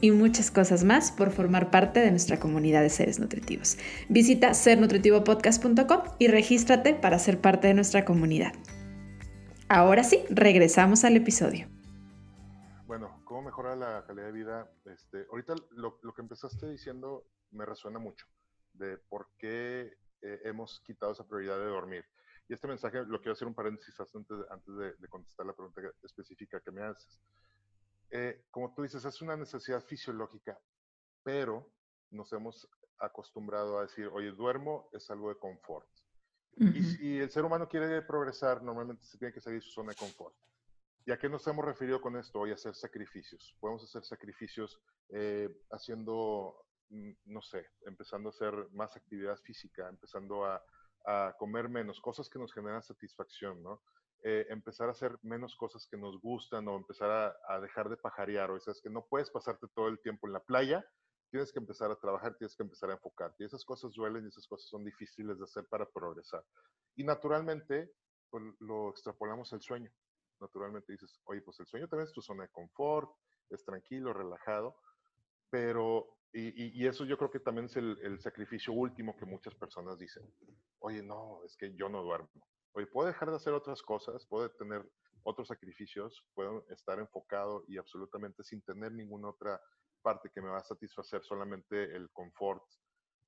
[0.00, 3.78] y muchas cosas más por formar parte de nuestra comunidad de seres nutritivos.
[4.08, 8.52] Visita sernutritivopodcast.com y regístrate para ser parte de nuestra comunidad.
[9.68, 11.68] Ahora sí, regresamos al episodio.
[12.86, 14.70] Bueno, ¿cómo mejorar la calidad de vida?
[14.84, 18.26] Este, ahorita lo, que empezaste diciendo me resuena mucho
[18.74, 22.04] de por qué eh, hemos quitado esa prioridad de dormir.
[22.48, 26.60] Y este mensaje lo quiero hacer un paréntesis antes, antes de, contestar la pregunta específica
[26.60, 27.20] que me haces.
[28.10, 30.60] Eh, como tú dices, es una necesidad fisiológica,
[31.22, 31.72] pero
[32.10, 32.68] nos hemos
[32.98, 35.88] acostumbrado a decir, oye, duermo es algo de confort.
[36.56, 39.90] Y si el ser humano quiere progresar, normalmente se tiene que salir de su zona
[39.90, 40.34] de confort.
[41.06, 42.40] ¿Y a qué nos hemos referido con esto?
[42.40, 43.56] Hoy hacer sacrificios.
[43.60, 50.44] Podemos hacer sacrificios eh, haciendo, mm, no sé, empezando a hacer más actividad física, empezando
[50.44, 50.62] a,
[51.06, 53.82] a comer menos, cosas que nos generan satisfacción, ¿no?
[54.22, 58.50] Eh, empezar a hacer menos cosas que nos gustan o empezar a, dejar de pajarear.
[58.50, 60.84] O es que no puedes pasarte todo el tiempo en la playa,
[61.30, 63.42] tienes que empezar a trabajar, tienes que empezar a enfocarte.
[63.42, 66.44] Y esas cosas duelen y esas cosas son difíciles de hacer para progresar.
[66.96, 67.92] Y naturalmente,
[68.28, 69.90] pues, lo extrapolamos al sueño.
[70.38, 73.10] Naturalmente dices, oye, pues el sueño también es tu zona de confort,
[73.48, 74.76] es tranquilo, relajado,
[75.50, 79.54] pero, y, y eso yo creo que también es el, el, sacrificio último que muchas
[79.54, 80.22] personas dicen,
[80.78, 82.30] oye, no, es que yo no duermo.
[82.72, 84.88] Oye, puedo dejar de hacer otras cosas, puedo tener
[85.22, 89.60] otros sacrificios, puedo estar enfocado y absolutamente sin tener ninguna otra
[90.02, 92.62] parte que me va a satisfacer solamente el confort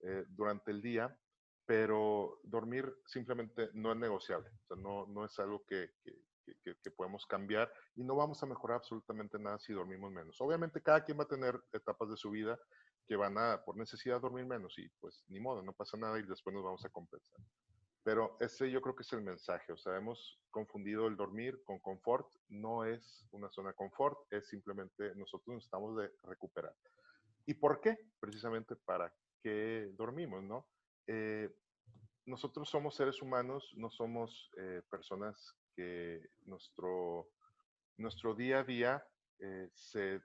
[0.01, 1.17] eh, durante el día,
[1.67, 6.91] pero dormir simplemente no es negociable, o sea, no, no es algo que, que, que,
[6.91, 10.41] podemos cambiar y no vamos a mejorar absolutamente nada si dormimos menos.
[10.41, 12.59] Obviamente cada quien va a tener etapas de su vida
[13.07, 16.23] que van a, por necesidad, dormir menos y pues ni modo, no pasa nada y
[16.23, 17.39] después nos vamos a compensar.
[18.05, 21.79] Pero ese yo creo que es el mensaje, o sea, hemos confundido el dormir con
[21.79, 26.75] confort, no es una zona de confort, es simplemente nosotros necesitamos de recuperar.
[27.47, 27.97] ¿Y por qué?
[28.19, 30.67] Precisamente para qué dormimos, ¿no?
[31.07, 31.49] Eh,
[32.27, 37.29] nosotros somos seres humanos, no somos eh, personas que nuestro,
[37.97, 39.07] nuestro día a día
[39.39, 40.23] eh, se,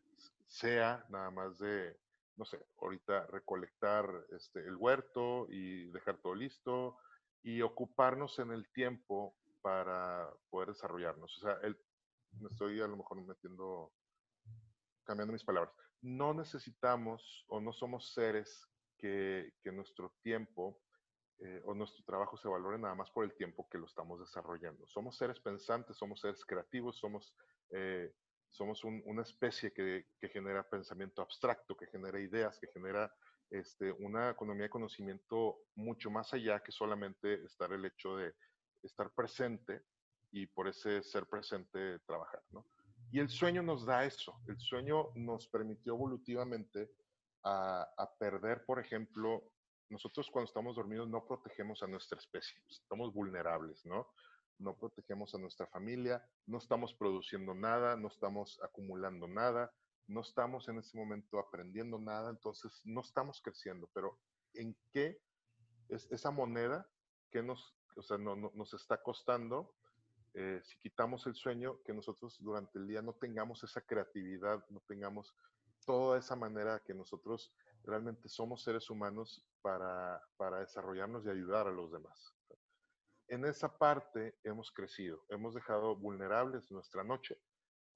[0.47, 1.97] sea nada más de,
[2.35, 6.97] no sé, ahorita recolectar este, el huerto y dejar todo listo,
[7.47, 11.38] y ocuparnos en el tiempo para poder desarrollarnos.
[11.38, 11.79] O sea, el,
[12.41, 13.93] me estoy a lo mejor metiendo,
[15.05, 15.73] cambiando mis palabras.
[16.01, 20.81] No necesitamos o no somos seres que, que nuestro tiempo
[21.39, 24.86] eh, o nuestro trabajo se valore nada más por el tiempo que lo estamos desarrollando.
[24.86, 27.33] Somos seres pensantes, somos seres creativos, somos,
[27.69, 28.12] eh,
[28.49, 33.10] somos una especie que, que, genera pensamiento abstracto, que genera ideas, que genera
[33.49, 38.33] este, una economía de conocimiento mucho más allá que solamente estar el hecho de
[38.83, 39.83] estar presente
[40.31, 42.65] y por ese ser presente trabajar, ¿no?
[43.12, 44.41] Y el sueño nos da eso.
[44.47, 46.91] El sueño nos permitió evolutivamente
[47.43, 49.41] a, perder, por ejemplo,
[49.89, 54.12] nosotros cuando estamos dormidos no protegemos a nuestra especie, estamos vulnerables, ¿no?
[54.60, 59.71] No protegemos a nuestra familia, no estamos produciendo nada, no estamos acumulando nada,
[60.08, 64.20] no estamos en ese momento aprendiendo nada, entonces no estamos creciendo, pero
[64.54, 65.22] ¿en qué
[65.89, 66.89] es esa moneda
[67.30, 69.76] que nos, o sea, no, nos está costando?
[70.34, 74.82] Eh, si quitamos el sueño, que nosotros durante el día no tengamos esa creatividad, no
[74.88, 75.36] tengamos
[75.86, 81.72] toda esa manera que nosotros realmente somos seres humanos para, para desarrollarnos y ayudar a
[81.72, 82.34] los demás.
[83.30, 87.38] En esa parte hemos crecido, hemos dejado vulnerables nuestra noche,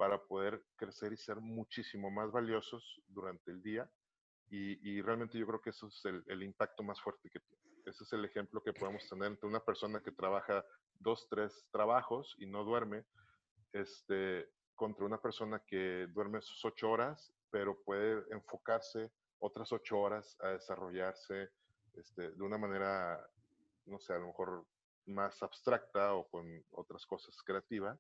[0.02, 3.88] para poder crecer y ser muchísimo más valiosos durante el día.
[4.50, 7.64] Y, realmente yo creo que eso es el, impacto más fuerte que tiene.
[7.86, 10.66] Ese es el ejemplo que podemos tener entre una persona que trabaja
[10.98, 13.06] dos, tres trabajos y no duerme,
[13.74, 20.36] este, contra una persona que duerme sus ocho horas, pero puede enfocarse otras ocho horas
[20.40, 21.52] a desarrollarse
[21.94, 23.24] este, de una manera,
[23.86, 24.66] no sé, a lo mejor
[25.06, 28.00] más abstracta o con otras cosas creativas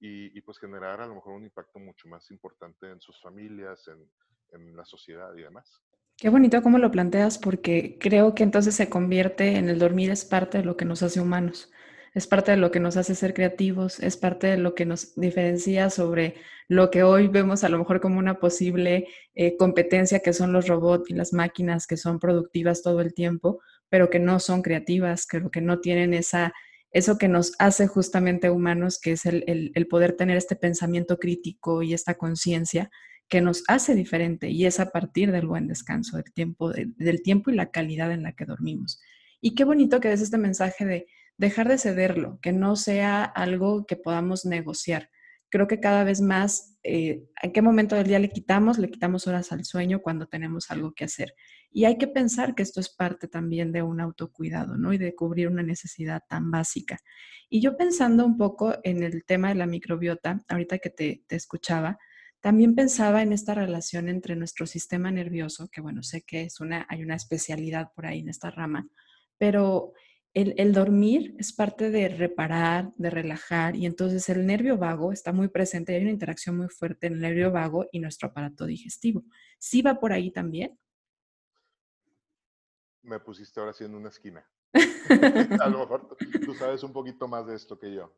[0.00, 4.06] y, pues generar a lo mejor un impacto mucho más importante en sus familias, en,
[4.52, 5.80] en la sociedad y demás.
[6.16, 10.24] Qué bonito cómo lo planteas porque creo que entonces se convierte en el dormir es
[10.24, 11.72] parte de lo que nos hace humanos,
[12.14, 15.16] es parte de lo que nos hace ser creativos, es parte de lo que nos
[15.16, 16.36] diferencia sobre
[16.68, 20.68] lo que hoy vemos a lo mejor como una posible eh, competencia que son los
[20.68, 25.26] robots y las máquinas que son productivas todo el tiempo, pero que no son creativas,
[25.26, 26.52] que, que no tienen esa
[26.94, 31.92] eso que nos hace justamente humanos, que es el, poder tener este pensamiento crítico y
[31.92, 32.88] esta conciencia
[33.28, 37.50] que nos hace diferente y es a partir del buen descanso, del tiempo, del tiempo
[37.50, 39.00] y la calidad en la que dormimos.
[39.40, 43.86] Y qué bonito que des este mensaje de dejar de cederlo, que no sea algo
[43.86, 45.10] que podamos negociar.
[45.50, 48.78] Creo que cada vez más, eh, ¿en qué momento del día le quitamos?
[48.78, 51.34] Le quitamos horas al sueño cuando tenemos algo que hacer.
[51.76, 54.92] Y hay que pensar que esto es parte también de un autocuidado, ¿no?
[54.92, 56.98] Y de cubrir una necesidad tan básica.
[57.50, 61.98] Y yo pensando un poco en el tema de la microbiota, ahorita que te, escuchaba,
[62.40, 66.86] también pensaba en esta relación entre nuestro sistema nervioso, que bueno, sé que es una,
[66.88, 68.86] hay una especialidad por ahí en esta rama,
[69.36, 69.94] pero
[70.32, 75.48] el, dormir es parte de reparar, de relajar, y entonces el nervio vago está muy
[75.48, 79.24] presente hay una interacción muy fuerte en el nervio vago y nuestro aparato digestivo.
[79.58, 80.78] ¿Sí va por ahí también?
[83.04, 84.44] Me pusiste ahora sí en una esquina.
[85.60, 88.12] A lo mejor tú sabes un poquito más de esto que yo.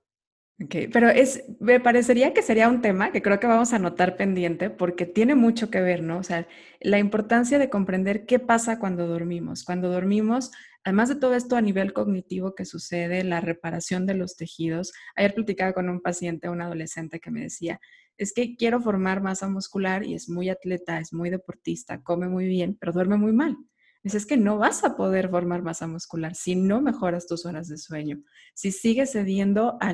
[0.59, 4.17] Ok, pero es, me parecería que sería un tema que creo que vamos a notar
[4.17, 6.17] pendiente porque tiene mucho que ver, ¿no?
[6.17, 6.49] O sea,
[6.81, 9.65] la importancia de comprender qué pasa cuando dormimos.
[9.65, 14.37] Cuando dormimos, además de todo esto a nivel cognitivo que sucede, la reparación de los
[14.37, 14.95] tejidos.
[15.15, 17.79] Ayer platicaba con un paciente, un adolescente que me decía,
[18.17, 22.47] es que quiero formar masa muscular y es muy atleta, es muy deportista, come muy
[22.47, 23.59] bien, pero duerme muy mal.
[24.07, 27.67] Dices es que no vas a poder formar masa muscular si no mejoras tus horas
[27.67, 28.23] de sueño.
[28.55, 29.93] Si sigues cediendo a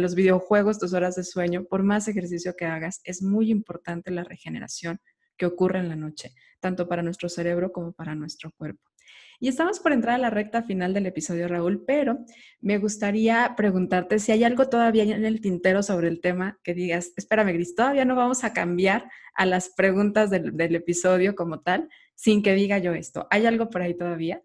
[0.00, 4.24] los videojuegos tus horas de sueño, por más ejercicio que hagas, es muy importante la
[4.24, 4.98] regeneración
[5.36, 8.82] que ocurre en la noche, tanto para nuestro cerebro como para nuestro cuerpo.
[9.38, 12.18] Y estamos por entrar a la recta final del episodio, Raúl, pero
[12.60, 17.12] me gustaría preguntarte si hay algo todavía en el tintero sobre el tema que digas,
[17.16, 21.88] espérame, Gris, todavía no vamos a cambiar a las preguntas del, del episodio como tal,
[22.20, 23.26] sin que diga yo esto.
[23.30, 24.42] ¿Hay algo por ahí todavía?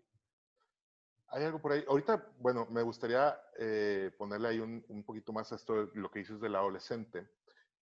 [1.28, 1.84] Hay algo por ahí.
[1.90, 6.40] Ahorita, bueno, me gustaría eh, ponerle ahí un, poquito más a esto, lo que dices
[6.40, 7.28] del adolescente.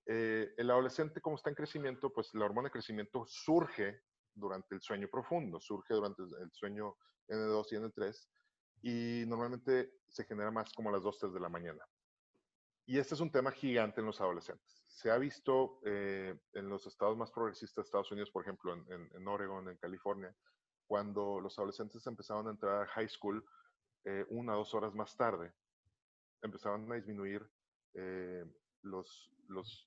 [0.08, 4.02] Eh, el adolescente, como está en crecimiento, pues la hormona de crecimiento surge
[4.34, 6.96] durante el sueño profundo, surge durante el sueño
[7.28, 8.28] N2 y N3,
[8.82, 11.86] y normalmente se genera más como a las 2, 3 de la mañana.
[12.86, 14.84] Y este es un tema gigante en los adolescentes.
[14.88, 19.10] Se ha visto eh, en los estados más progresistas de Estados Unidos, por ejemplo, en,
[19.14, 20.36] en, Oregon, en California,
[20.86, 23.44] cuando los adolescentes empezaban a entrar a high school
[24.04, 25.54] eh, una o dos horas más tarde,
[26.42, 27.50] empezaban a disminuir
[27.94, 28.44] eh,
[28.82, 29.32] los,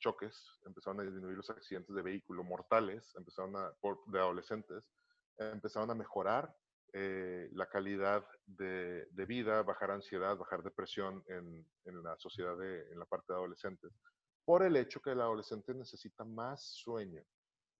[0.00, 4.90] choques, empezaban a disminuir los accidentes de vehículo mortales, empezaron por, de adolescentes,
[5.36, 6.56] empezaron a mejorar
[6.92, 11.66] la calidad de, vida, bajar ansiedad, bajar depresión en,
[12.02, 13.92] la sociedad, en la parte de adolescentes
[14.46, 17.22] por el hecho que el adolescente necesita más sueño,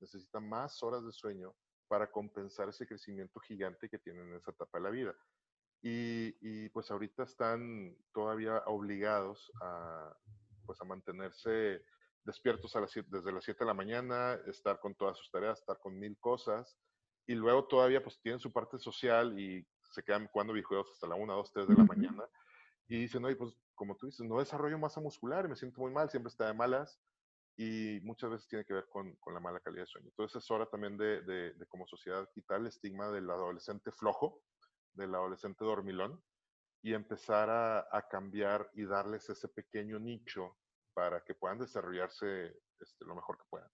[0.01, 1.55] necesita más horas de sueño
[1.87, 5.15] para compensar ese crecimiento gigante que tiene en esa etapa de la vida.
[5.81, 10.13] Y, pues ahorita están todavía obligados a,
[10.67, 11.85] pues a mantenerse
[12.25, 12.73] despiertos
[13.07, 16.77] desde las 7 de la mañana, estar con todas sus tareas, estar con mil cosas,
[17.27, 21.15] y luego todavía pues tienen su parte social y se quedan jugando videojuegos hasta la
[21.15, 22.25] 1, 2, 3 de la mañana,
[22.89, 25.93] y dicen, oye, pues como tú dices, no desarrollo masa muscular y me siento muy
[25.93, 27.01] mal, siempre está de malas
[27.57, 30.09] y muchas veces tiene que ver con, con la mala calidad de sueño.
[30.09, 34.43] Entonces es hora también de, de, de, como sociedad quitar el estigma del adolescente flojo,
[34.93, 36.23] del adolescente dormilón
[36.83, 40.57] y empezar a, a cambiar y darles ese pequeño nicho
[40.95, 43.71] para que puedan desarrollarse este, lo mejor que puedan.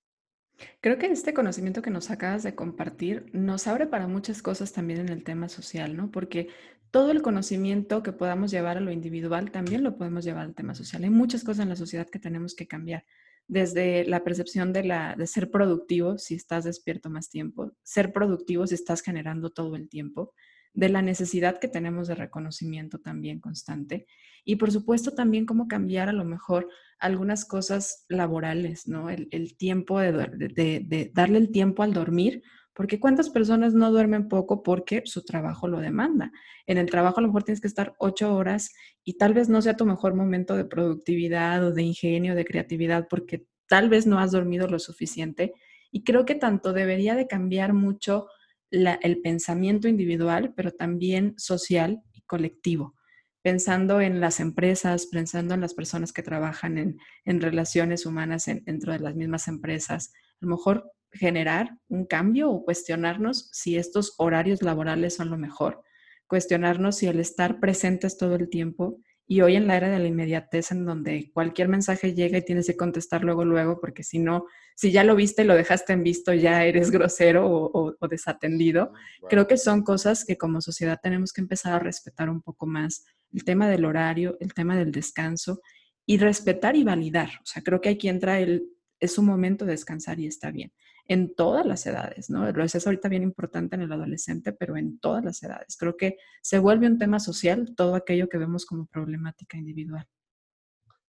[0.81, 5.01] Creo que este conocimiento que nos acabas de compartir nos abre para muchas cosas también
[5.01, 6.11] en el tema social, ¿no?
[6.11, 6.49] Porque
[6.91, 10.75] todo el conocimiento que podamos llevar a lo individual también lo podemos llevar al tema
[10.75, 11.03] social.
[11.05, 13.05] Hay muchas cosas en la sociedad que tenemos que cambiar,
[13.49, 18.67] desde la percepción de, la, de ser productivo si estás despierto más tiempo, ser productivo
[18.67, 20.35] si estás generando todo el tiempo,
[20.75, 24.07] de la necesidad que tenemos de reconocimiento también constante
[24.45, 29.11] y por supuesto también cómo cambiar a lo mejor algunas cosas laborales, ¿no?
[29.11, 32.43] El, tiempo de, de, darle el tiempo al dormir,
[32.75, 36.33] porque cuántas personas no duermen poco porque su trabajo lo demanda.
[36.67, 38.73] En el trabajo a lo mejor tienes que estar ocho horas
[39.05, 43.09] y tal vez no sea tu mejor momento de productividad o de ingenio, de creatividad,
[43.09, 45.53] porque tal vez no has dormido lo suficiente.
[45.91, 48.27] Y creo que tanto debería de cambiar mucho
[48.73, 52.95] el pensamiento individual, pero también social y colectivo,
[53.43, 56.79] pensando en las empresas, pensando en las personas que trabajan
[57.25, 60.13] en, relaciones humanas dentro de las mismas empresas.
[60.15, 65.83] A lo mejor generar un cambio o cuestionarnos si estos horarios laborales son lo mejor,
[66.27, 70.09] cuestionarnos si el estar presentes todo el tiempo y hoy en la era de la
[70.09, 74.47] inmediatez, en donde cualquier mensaje llega y tienes que contestar luego, luego, porque si no,
[74.75, 78.93] si ya lo viste y lo dejaste en visto, ya eres grosero o, desatendido.
[79.29, 83.05] Creo que son cosas que como sociedad tenemos que empezar a respetar un poco más.
[83.33, 85.61] El tema del horario, el tema del descanso
[86.05, 87.31] y respetar y validar.
[87.43, 88.69] O sea, creo que aquí entra el,
[89.01, 90.73] es un momento de descansar y está bien
[91.07, 92.51] en todas las edades, ¿no?
[92.51, 95.77] Lo es ahorita bien importante en el adolescente, pero en todas las edades.
[95.77, 100.09] Creo que se vuelve un tema social todo aquello que vemos como problemática individual.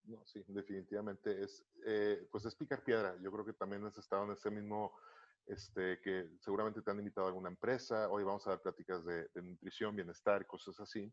[0.04, 3.16] No, sí, definitivamente es, eh, pues es picar piedra.
[3.22, 4.94] Yo creo que también has estado en ese mismo,
[5.46, 9.28] este, que seguramente te han invitado a alguna empresa, hoy vamos a dar pláticas de,
[9.42, 11.12] nutrición, bienestar, cosas así.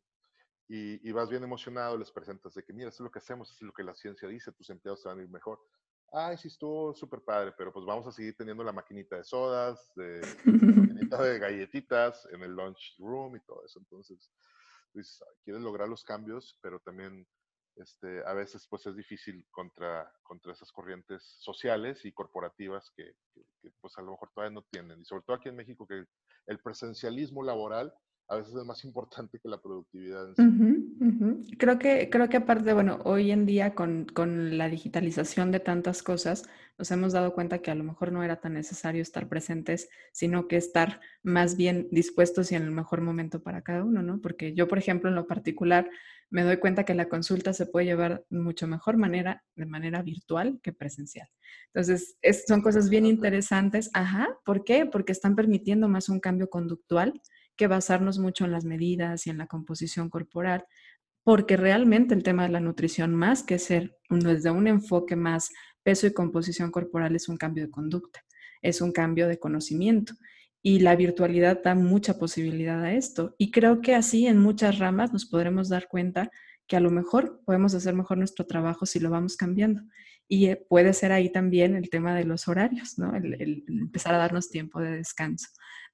[0.68, 3.52] Y, y, vas bien emocionado, les presentas de que, mira, esto es lo que hacemos,
[3.52, 5.60] esto es lo que la ciencia dice, tus empleados se van a ir mejor
[6.12, 9.92] ay, sí estuvo súper padre, pero pues vamos a seguir teniendo la maquinita de sodas,
[9.96, 10.46] de, la
[10.90, 13.80] maquinita de galletitas en el lunch room y todo eso.
[13.80, 14.32] Entonces,
[14.94, 17.28] pues, quieres lograr los cambios, pero también
[17.76, 23.16] este, a veces pues es difícil contra, contra esas corrientes sociales y corporativas que,
[23.82, 25.02] pues a lo mejor todavía no tienen.
[25.02, 26.06] Y sobre todo aquí en México que
[26.48, 27.94] el presencialismo laboral
[28.28, 30.34] a veces es más importante que la productividad.
[31.58, 36.02] Creo, que, creo que aparte, bueno, hoy en día con, con, la digitalización de tantas
[36.02, 36.44] cosas,
[36.78, 40.48] nos hemos dado cuenta que a lo mejor no era tan necesario estar presentes, sino
[40.48, 44.20] que estar más bien dispuestos y en el mejor momento para cada uno, ¿no?
[44.22, 45.88] Porque yo, por ejemplo, en lo particular,
[46.32, 50.60] me doy cuenta que la consulta se puede llevar mucho mejor manera, de manera virtual
[50.64, 51.30] que presencial.
[51.68, 52.18] Entonces,
[52.48, 53.92] son cosas bien interesantes.
[53.94, 54.88] Ajá, ¿por qué?
[54.88, 57.22] Porque están permitiendo más un cambio conductual
[57.56, 60.66] que basarnos mucho en las medidas y en la composición corporal,
[61.24, 65.50] porque realmente el tema de la nutrición, más que ser desde un enfoque más
[65.84, 68.22] peso y composición corporal, es un cambio de conducta,
[68.62, 70.14] es un cambio de conocimiento.
[70.62, 73.36] Y la virtualidad da mucha posibilidad a esto.
[73.38, 76.32] Y creo que así en muchas ramas nos podremos dar cuenta
[76.68, 79.84] que a lo mejor podemos hacer mejor nuestro trabajo si lo vamos cambiando.
[80.28, 83.16] Y eh, puede ser ahí también el tema de los horarios, ¿no?
[83.16, 85.48] el empezar a darnos tiempo de descanso.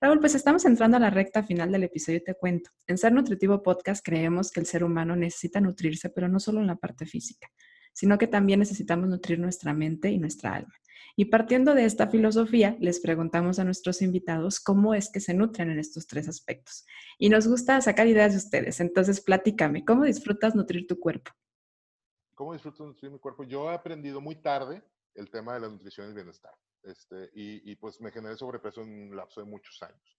[0.03, 2.71] Raúl, pues estamos entrando a la recta final del episodio te cuento.
[2.87, 6.65] En Ser Nutritivo Podcast creemos que el ser humano necesita nutrirse, pero no solo en
[6.65, 7.47] la parte física,
[7.93, 10.73] sino que también necesitamos nutrir nuestra mente y nuestra alma.
[11.15, 15.69] Y partiendo de esta filosofía, les preguntamos a nuestros invitados cómo es que se nutren
[15.69, 16.85] en estos tres aspectos.
[17.19, 18.79] Y nos gusta sacar ideas de ustedes.
[18.79, 21.31] Entonces, platícame, ¿cómo disfrutas nutrir tu cuerpo?
[22.41, 23.43] ¿Cómo disfruto nutrir mi cuerpo?
[23.43, 24.81] Yo he aprendido muy tarde
[25.13, 26.51] el tema de la nutrición y el bienestar.
[26.81, 30.17] Este, y, pues me generé sobrepeso en un lapso de muchos años.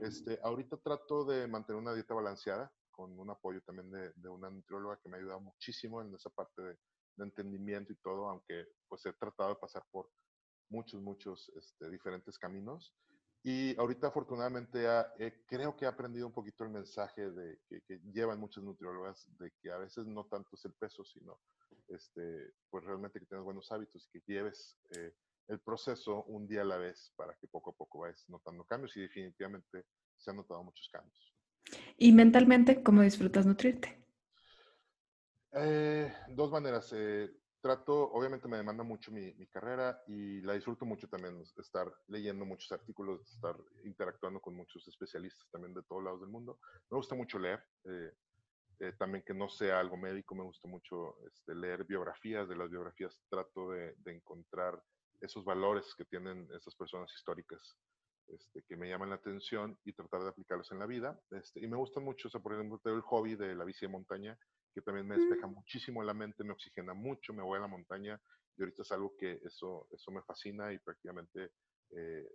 [0.00, 5.00] Este, ahorita trato de mantener una dieta balanceada con un apoyo también de, una nutrióloga
[5.02, 6.78] que me ha ayudado muchísimo en esa parte de,
[7.18, 10.08] entendimiento y todo, aunque pues he tratado de pasar por
[10.68, 12.94] muchos, muchos este, diferentes caminos.
[13.42, 14.86] Y ahorita afortunadamente
[15.46, 19.50] creo que he aprendido un poquito el mensaje de, que, que, llevan muchas nutriólogas de
[19.60, 21.40] que a veces no tanto es el peso, sino
[21.88, 25.14] este, pues realmente que tengas buenos hábitos y que lleves eh,
[25.48, 28.96] el proceso un día a la vez para que poco a poco vayas notando cambios
[28.96, 29.84] y definitivamente
[30.16, 31.34] se han notado muchos cambios.
[31.96, 34.04] ¿Y mentalmente cómo disfrutas nutrirte?
[35.52, 36.92] Eh, dos maneras.
[36.94, 37.30] Eh,
[37.64, 42.70] trato, obviamente me demanda mucho mi, carrera y la disfruto mucho también, estar leyendo muchos
[42.72, 46.58] artículos, estar interactuando con muchos especialistas también de todos lados del mundo.
[46.90, 48.12] Me gusta mucho leer, eh,
[48.98, 53.20] también que no sea algo médico, me gusta mucho este, leer biografías, de las biografías
[53.28, 54.82] trato de, de encontrar
[55.20, 57.78] esos valores que tienen esas personas históricas
[58.28, 61.20] este, que me llaman la atención y tratar de aplicarlos en la vida.
[61.30, 63.92] Este, y me gusta mucho, o sea, por ejemplo, el hobby de la bici de
[63.92, 64.38] montaña,
[64.74, 65.54] que también me despeja mm.
[65.54, 68.20] muchísimo la mente, me oxigena mucho, me voy a la montaña
[68.56, 71.52] y ahorita es algo que eso, eso me fascina y prácticamente
[71.90, 72.28] eh,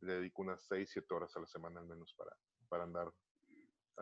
[0.00, 2.34] le dedico unas 6, 7 horas a la semana al menos para,
[2.68, 3.12] para andar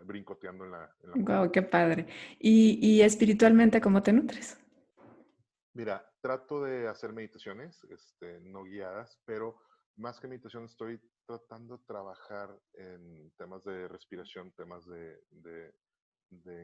[0.04, 0.96] brincoteando en la...
[1.02, 2.06] En wow, qué padre.
[2.38, 4.58] ¿Y, ¿Y espiritualmente cómo te nutres?
[5.74, 9.60] Mira, trato de hacer meditaciones, este, no guiadas, pero
[9.96, 15.74] más que meditación estoy tratando de trabajar en temas de respiración, temas de,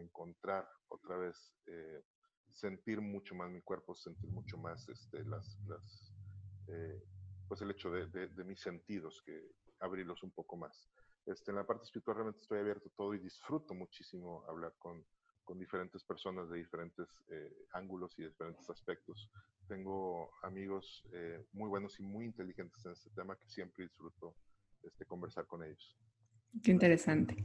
[0.01, 2.03] encontrar otra vez, eh,
[2.51, 5.59] sentir mucho más mi cuerpo, sentir mucho más este, las,
[6.69, 7.03] eh,
[7.49, 10.89] pues el hecho de, mis sentidos, que abrirlos un poco más.
[11.27, 15.05] Este, en la parte espiritual realmente estoy abierto a todo y disfruto muchísimo hablar con,
[15.45, 19.31] con diferentes personas de diferentes eh, ángulos y diferentes aspectos.
[19.69, 24.35] Tengo amigos eh, muy buenos y muy inteligentes en este tema que siempre disfruto
[24.83, 25.97] este, conversar con ellos.
[26.63, 27.37] Qué interesante.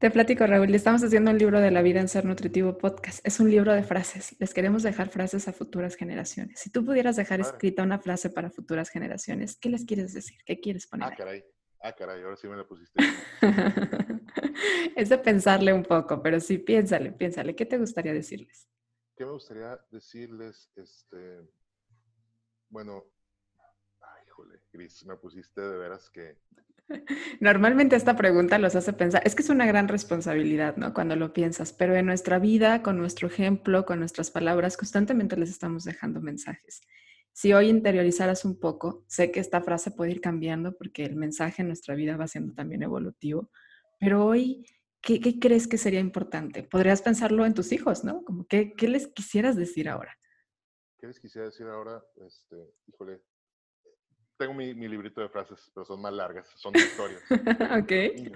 [0.00, 3.24] Te platico, Raúl, estamos haciendo un libro de la vida en Ser Nutritivo Podcast.
[3.24, 4.34] Es un libro de frases.
[4.40, 6.58] Les queremos dejar frases a futuras generaciones.
[6.58, 10.38] Si tú pudieras dejar escrita una frase para futuras generaciones, ¿qué les quieres decir?
[10.44, 11.12] ¿Qué quieres poner?
[11.12, 11.44] Ah, caray.
[11.86, 13.00] Ah, caray, ahora sí me la pusiste.
[14.96, 17.54] es de pensarle un poco, pero sí, piénsale, piénsale.
[17.54, 18.66] ¿Qué te gustaría decirles?
[19.16, 20.68] ¿Qué me gustaría decirles?
[20.74, 21.48] Este,
[22.70, 23.04] bueno,
[24.00, 26.36] ay, híjole, Cris, me pusiste de veras que...
[27.40, 30.92] Normalmente esta pregunta los hace pensar, es que es una gran responsabilidad, ¿no?
[30.92, 35.50] Cuando lo piensas, pero en nuestra vida, con nuestro ejemplo, con nuestras palabras, constantemente les
[35.50, 36.80] estamos dejando mensajes.
[37.36, 41.60] Si hoy interiorizaras un poco, sé que esta frase puede ir cambiando porque el mensaje
[41.60, 43.50] en nuestra vida va siendo también evolutivo,
[44.00, 44.64] pero hoy,
[45.02, 46.62] ¿qué, crees que sería importante?
[46.62, 48.24] Podrías pensarlo en tus hijos, ¿no?
[48.24, 50.16] Como, ¿qué, ¿qué les quisieras decir ahora?
[50.98, 52.02] ¿Qué les quisiera decir ahora?
[52.26, 52.56] Este,
[52.86, 53.20] híjole,
[54.38, 57.22] tengo mi, mi, librito de frases, pero son más largas, son historias.
[57.84, 58.32] ok.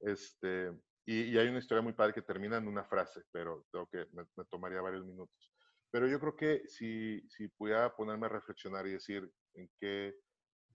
[0.00, 0.72] Este,
[1.04, 4.24] y, hay una historia muy padre que termina en una frase, pero tengo que, me,
[4.50, 5.52] tomaría varios minutos.
[5.96, 10.14] Pero yo creo que si, si pudiera ponerme a reflexionar y decir en qué,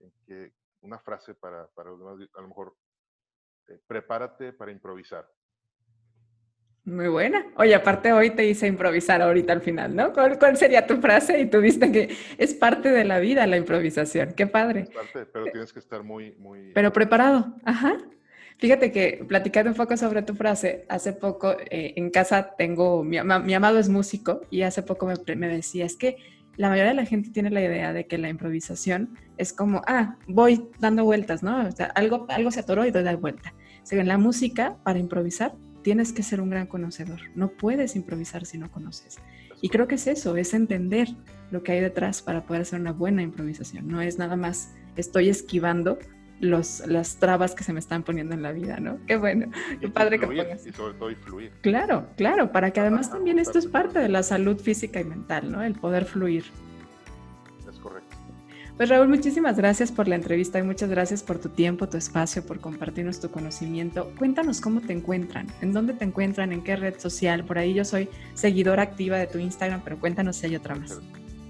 [0.00, 2.74] en qué una frase para, para los demás, a lo mejor,
[3.68, 5.24] eh, prepárate para improvisar.
[6.82, 7.46] Muy buena.
[7.56, 10.12] Oye, aparte hoy te hice improvisar ahorita al final, ¿no?
[10.12, 11.38] ¿Cuál, sería tu frase?
[11.38, 14.32] Y tú viste que es parte de la vida la improvisación.
[14.34, 14.80] Qué padre.
[14.80, 16.72] Es parte, pero tienes que estar muy, muy...
[16.72, 17.54] Pero preparado.
[17.64, 17.96] Ajá.
[18.58, 23.18] Fíjate que platicando un poco sobre tu frase, hace poco eh, en casa tengo, mi,
[23.18, 26.16] amado es músico y hace poco me, me decía, es que
[26.56, 30.16] la mayoría de la gente tiene la idea de que la improvisación es como, ah,
[30.26, 31.70] voy dando vueltas, ¿no?
[31.72, 33.54] Sea, algo, algo se atoró y doy la vuelta.
[33.90, 37.20] O en la música, para improvisar, tienes que ser un gran conocedor.
[37.34, 39.18] No puedes improvisar si no conoces.
[39.60, 41.08] Y creo que es eso, es entender
[41.50, 43.88] lo que hay detrás para poder hacer una buena improvisación.
[43.88, 45.98] No es nada más estoy esquivando
[46.42, 48.98] los, las trabas que se me están poniendo en la vida, ¿no?
[49.06, 49.46] Qué bueno,
[49.80, 50.66] qué padre que pongas.
[50.66, 51.52] Y sobre todo y fluir.
[51.62, 55.52] Claro, claro, para que además también esto es parte de la salud física y mental,
[55.52, 55.62] ¿no?
[55.62, 56.44] El poder fluir.
[57.70, 58.16] Es correcto.
[58.76, 62.44] Pues Raúl, muchísimas gracias por la entrevista y muchas gracias por tu tiempo, tu espacio,
[62.44, 64.12] por compartirnos tu conocimiento.
[64.18, 67.44] Cuéntanos cómo te encuentran, en dónde te encuentran, en qué red social.
[67.44, 71.00] Por ahí yo soy seguidora activa de tu Instagram, pero cuéntanos si hay otra más.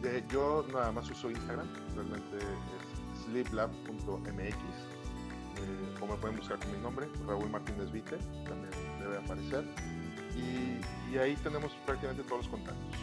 [0.05, 2.92] Eh, yo nada más uso Instagram, realmente es
[3.27, 4.57] sleeplab.mx.
[5.59, 9.65] Eh, o me pueden buscar con mi nombre, Raúl Martínez Vite, también debe aparecer.
[10.37, 12.99] Y, ahí tenemos prácticamente todos los contactos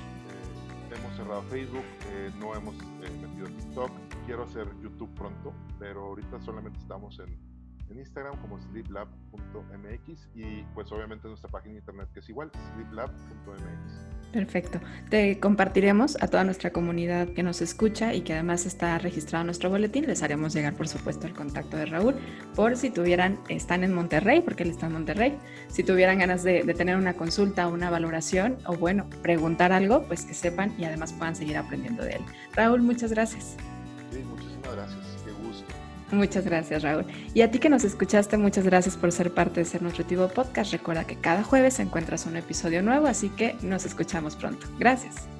[0.95, 3.91] hemos cerrado Facebook, eh, no hemos eh, metido TikTok.
[4.25, 7.37] Quiero hacer YouTube pronto, pero ahorita solamente estamos en,
[7.89, 14.09] en Instagram como sleeplab.mx y pues obviamente nuestra página de internet que es igual, sleeplab.mx.
[14.31, 14.79] Perfecto.
[15.09, 19.47] Te compartiremos a toda nuestra comunidad que nos escucha y que además está registrado en
[19.47, 20.05] nuestro boletín.
[20.05, 22.15] Les haremos llegar, por supuesto, el contacto de Raúl
[22.55, 25.37] por si tuvieran, están en Monterrey, porque él está en Monterrey,
[25.69, 30.33] si tuvieran ganas de, tener una consulta, una valoración o, bueno, preguntar algo, pues que
[30.33, 32.21] sepan y además puedan seguir aprendiendo de él.
[32.53, 33.55] Raúl, muchas gracias.
[34.11, 35.08] Sí, muchísimas gracias.
[36.11, 37.05] Muchas gracias, Raúl.
[37.33, 40.71] Y a ti que nos escuchaste, muchas gracias por ser parte de Ser Nutritivo Podcast.
[40.71, 44.67] Recuerda que cada jueves encuentras un episodio nuevo, así que nos escuchamos pronto.
[44.79, 45.38] Gracias.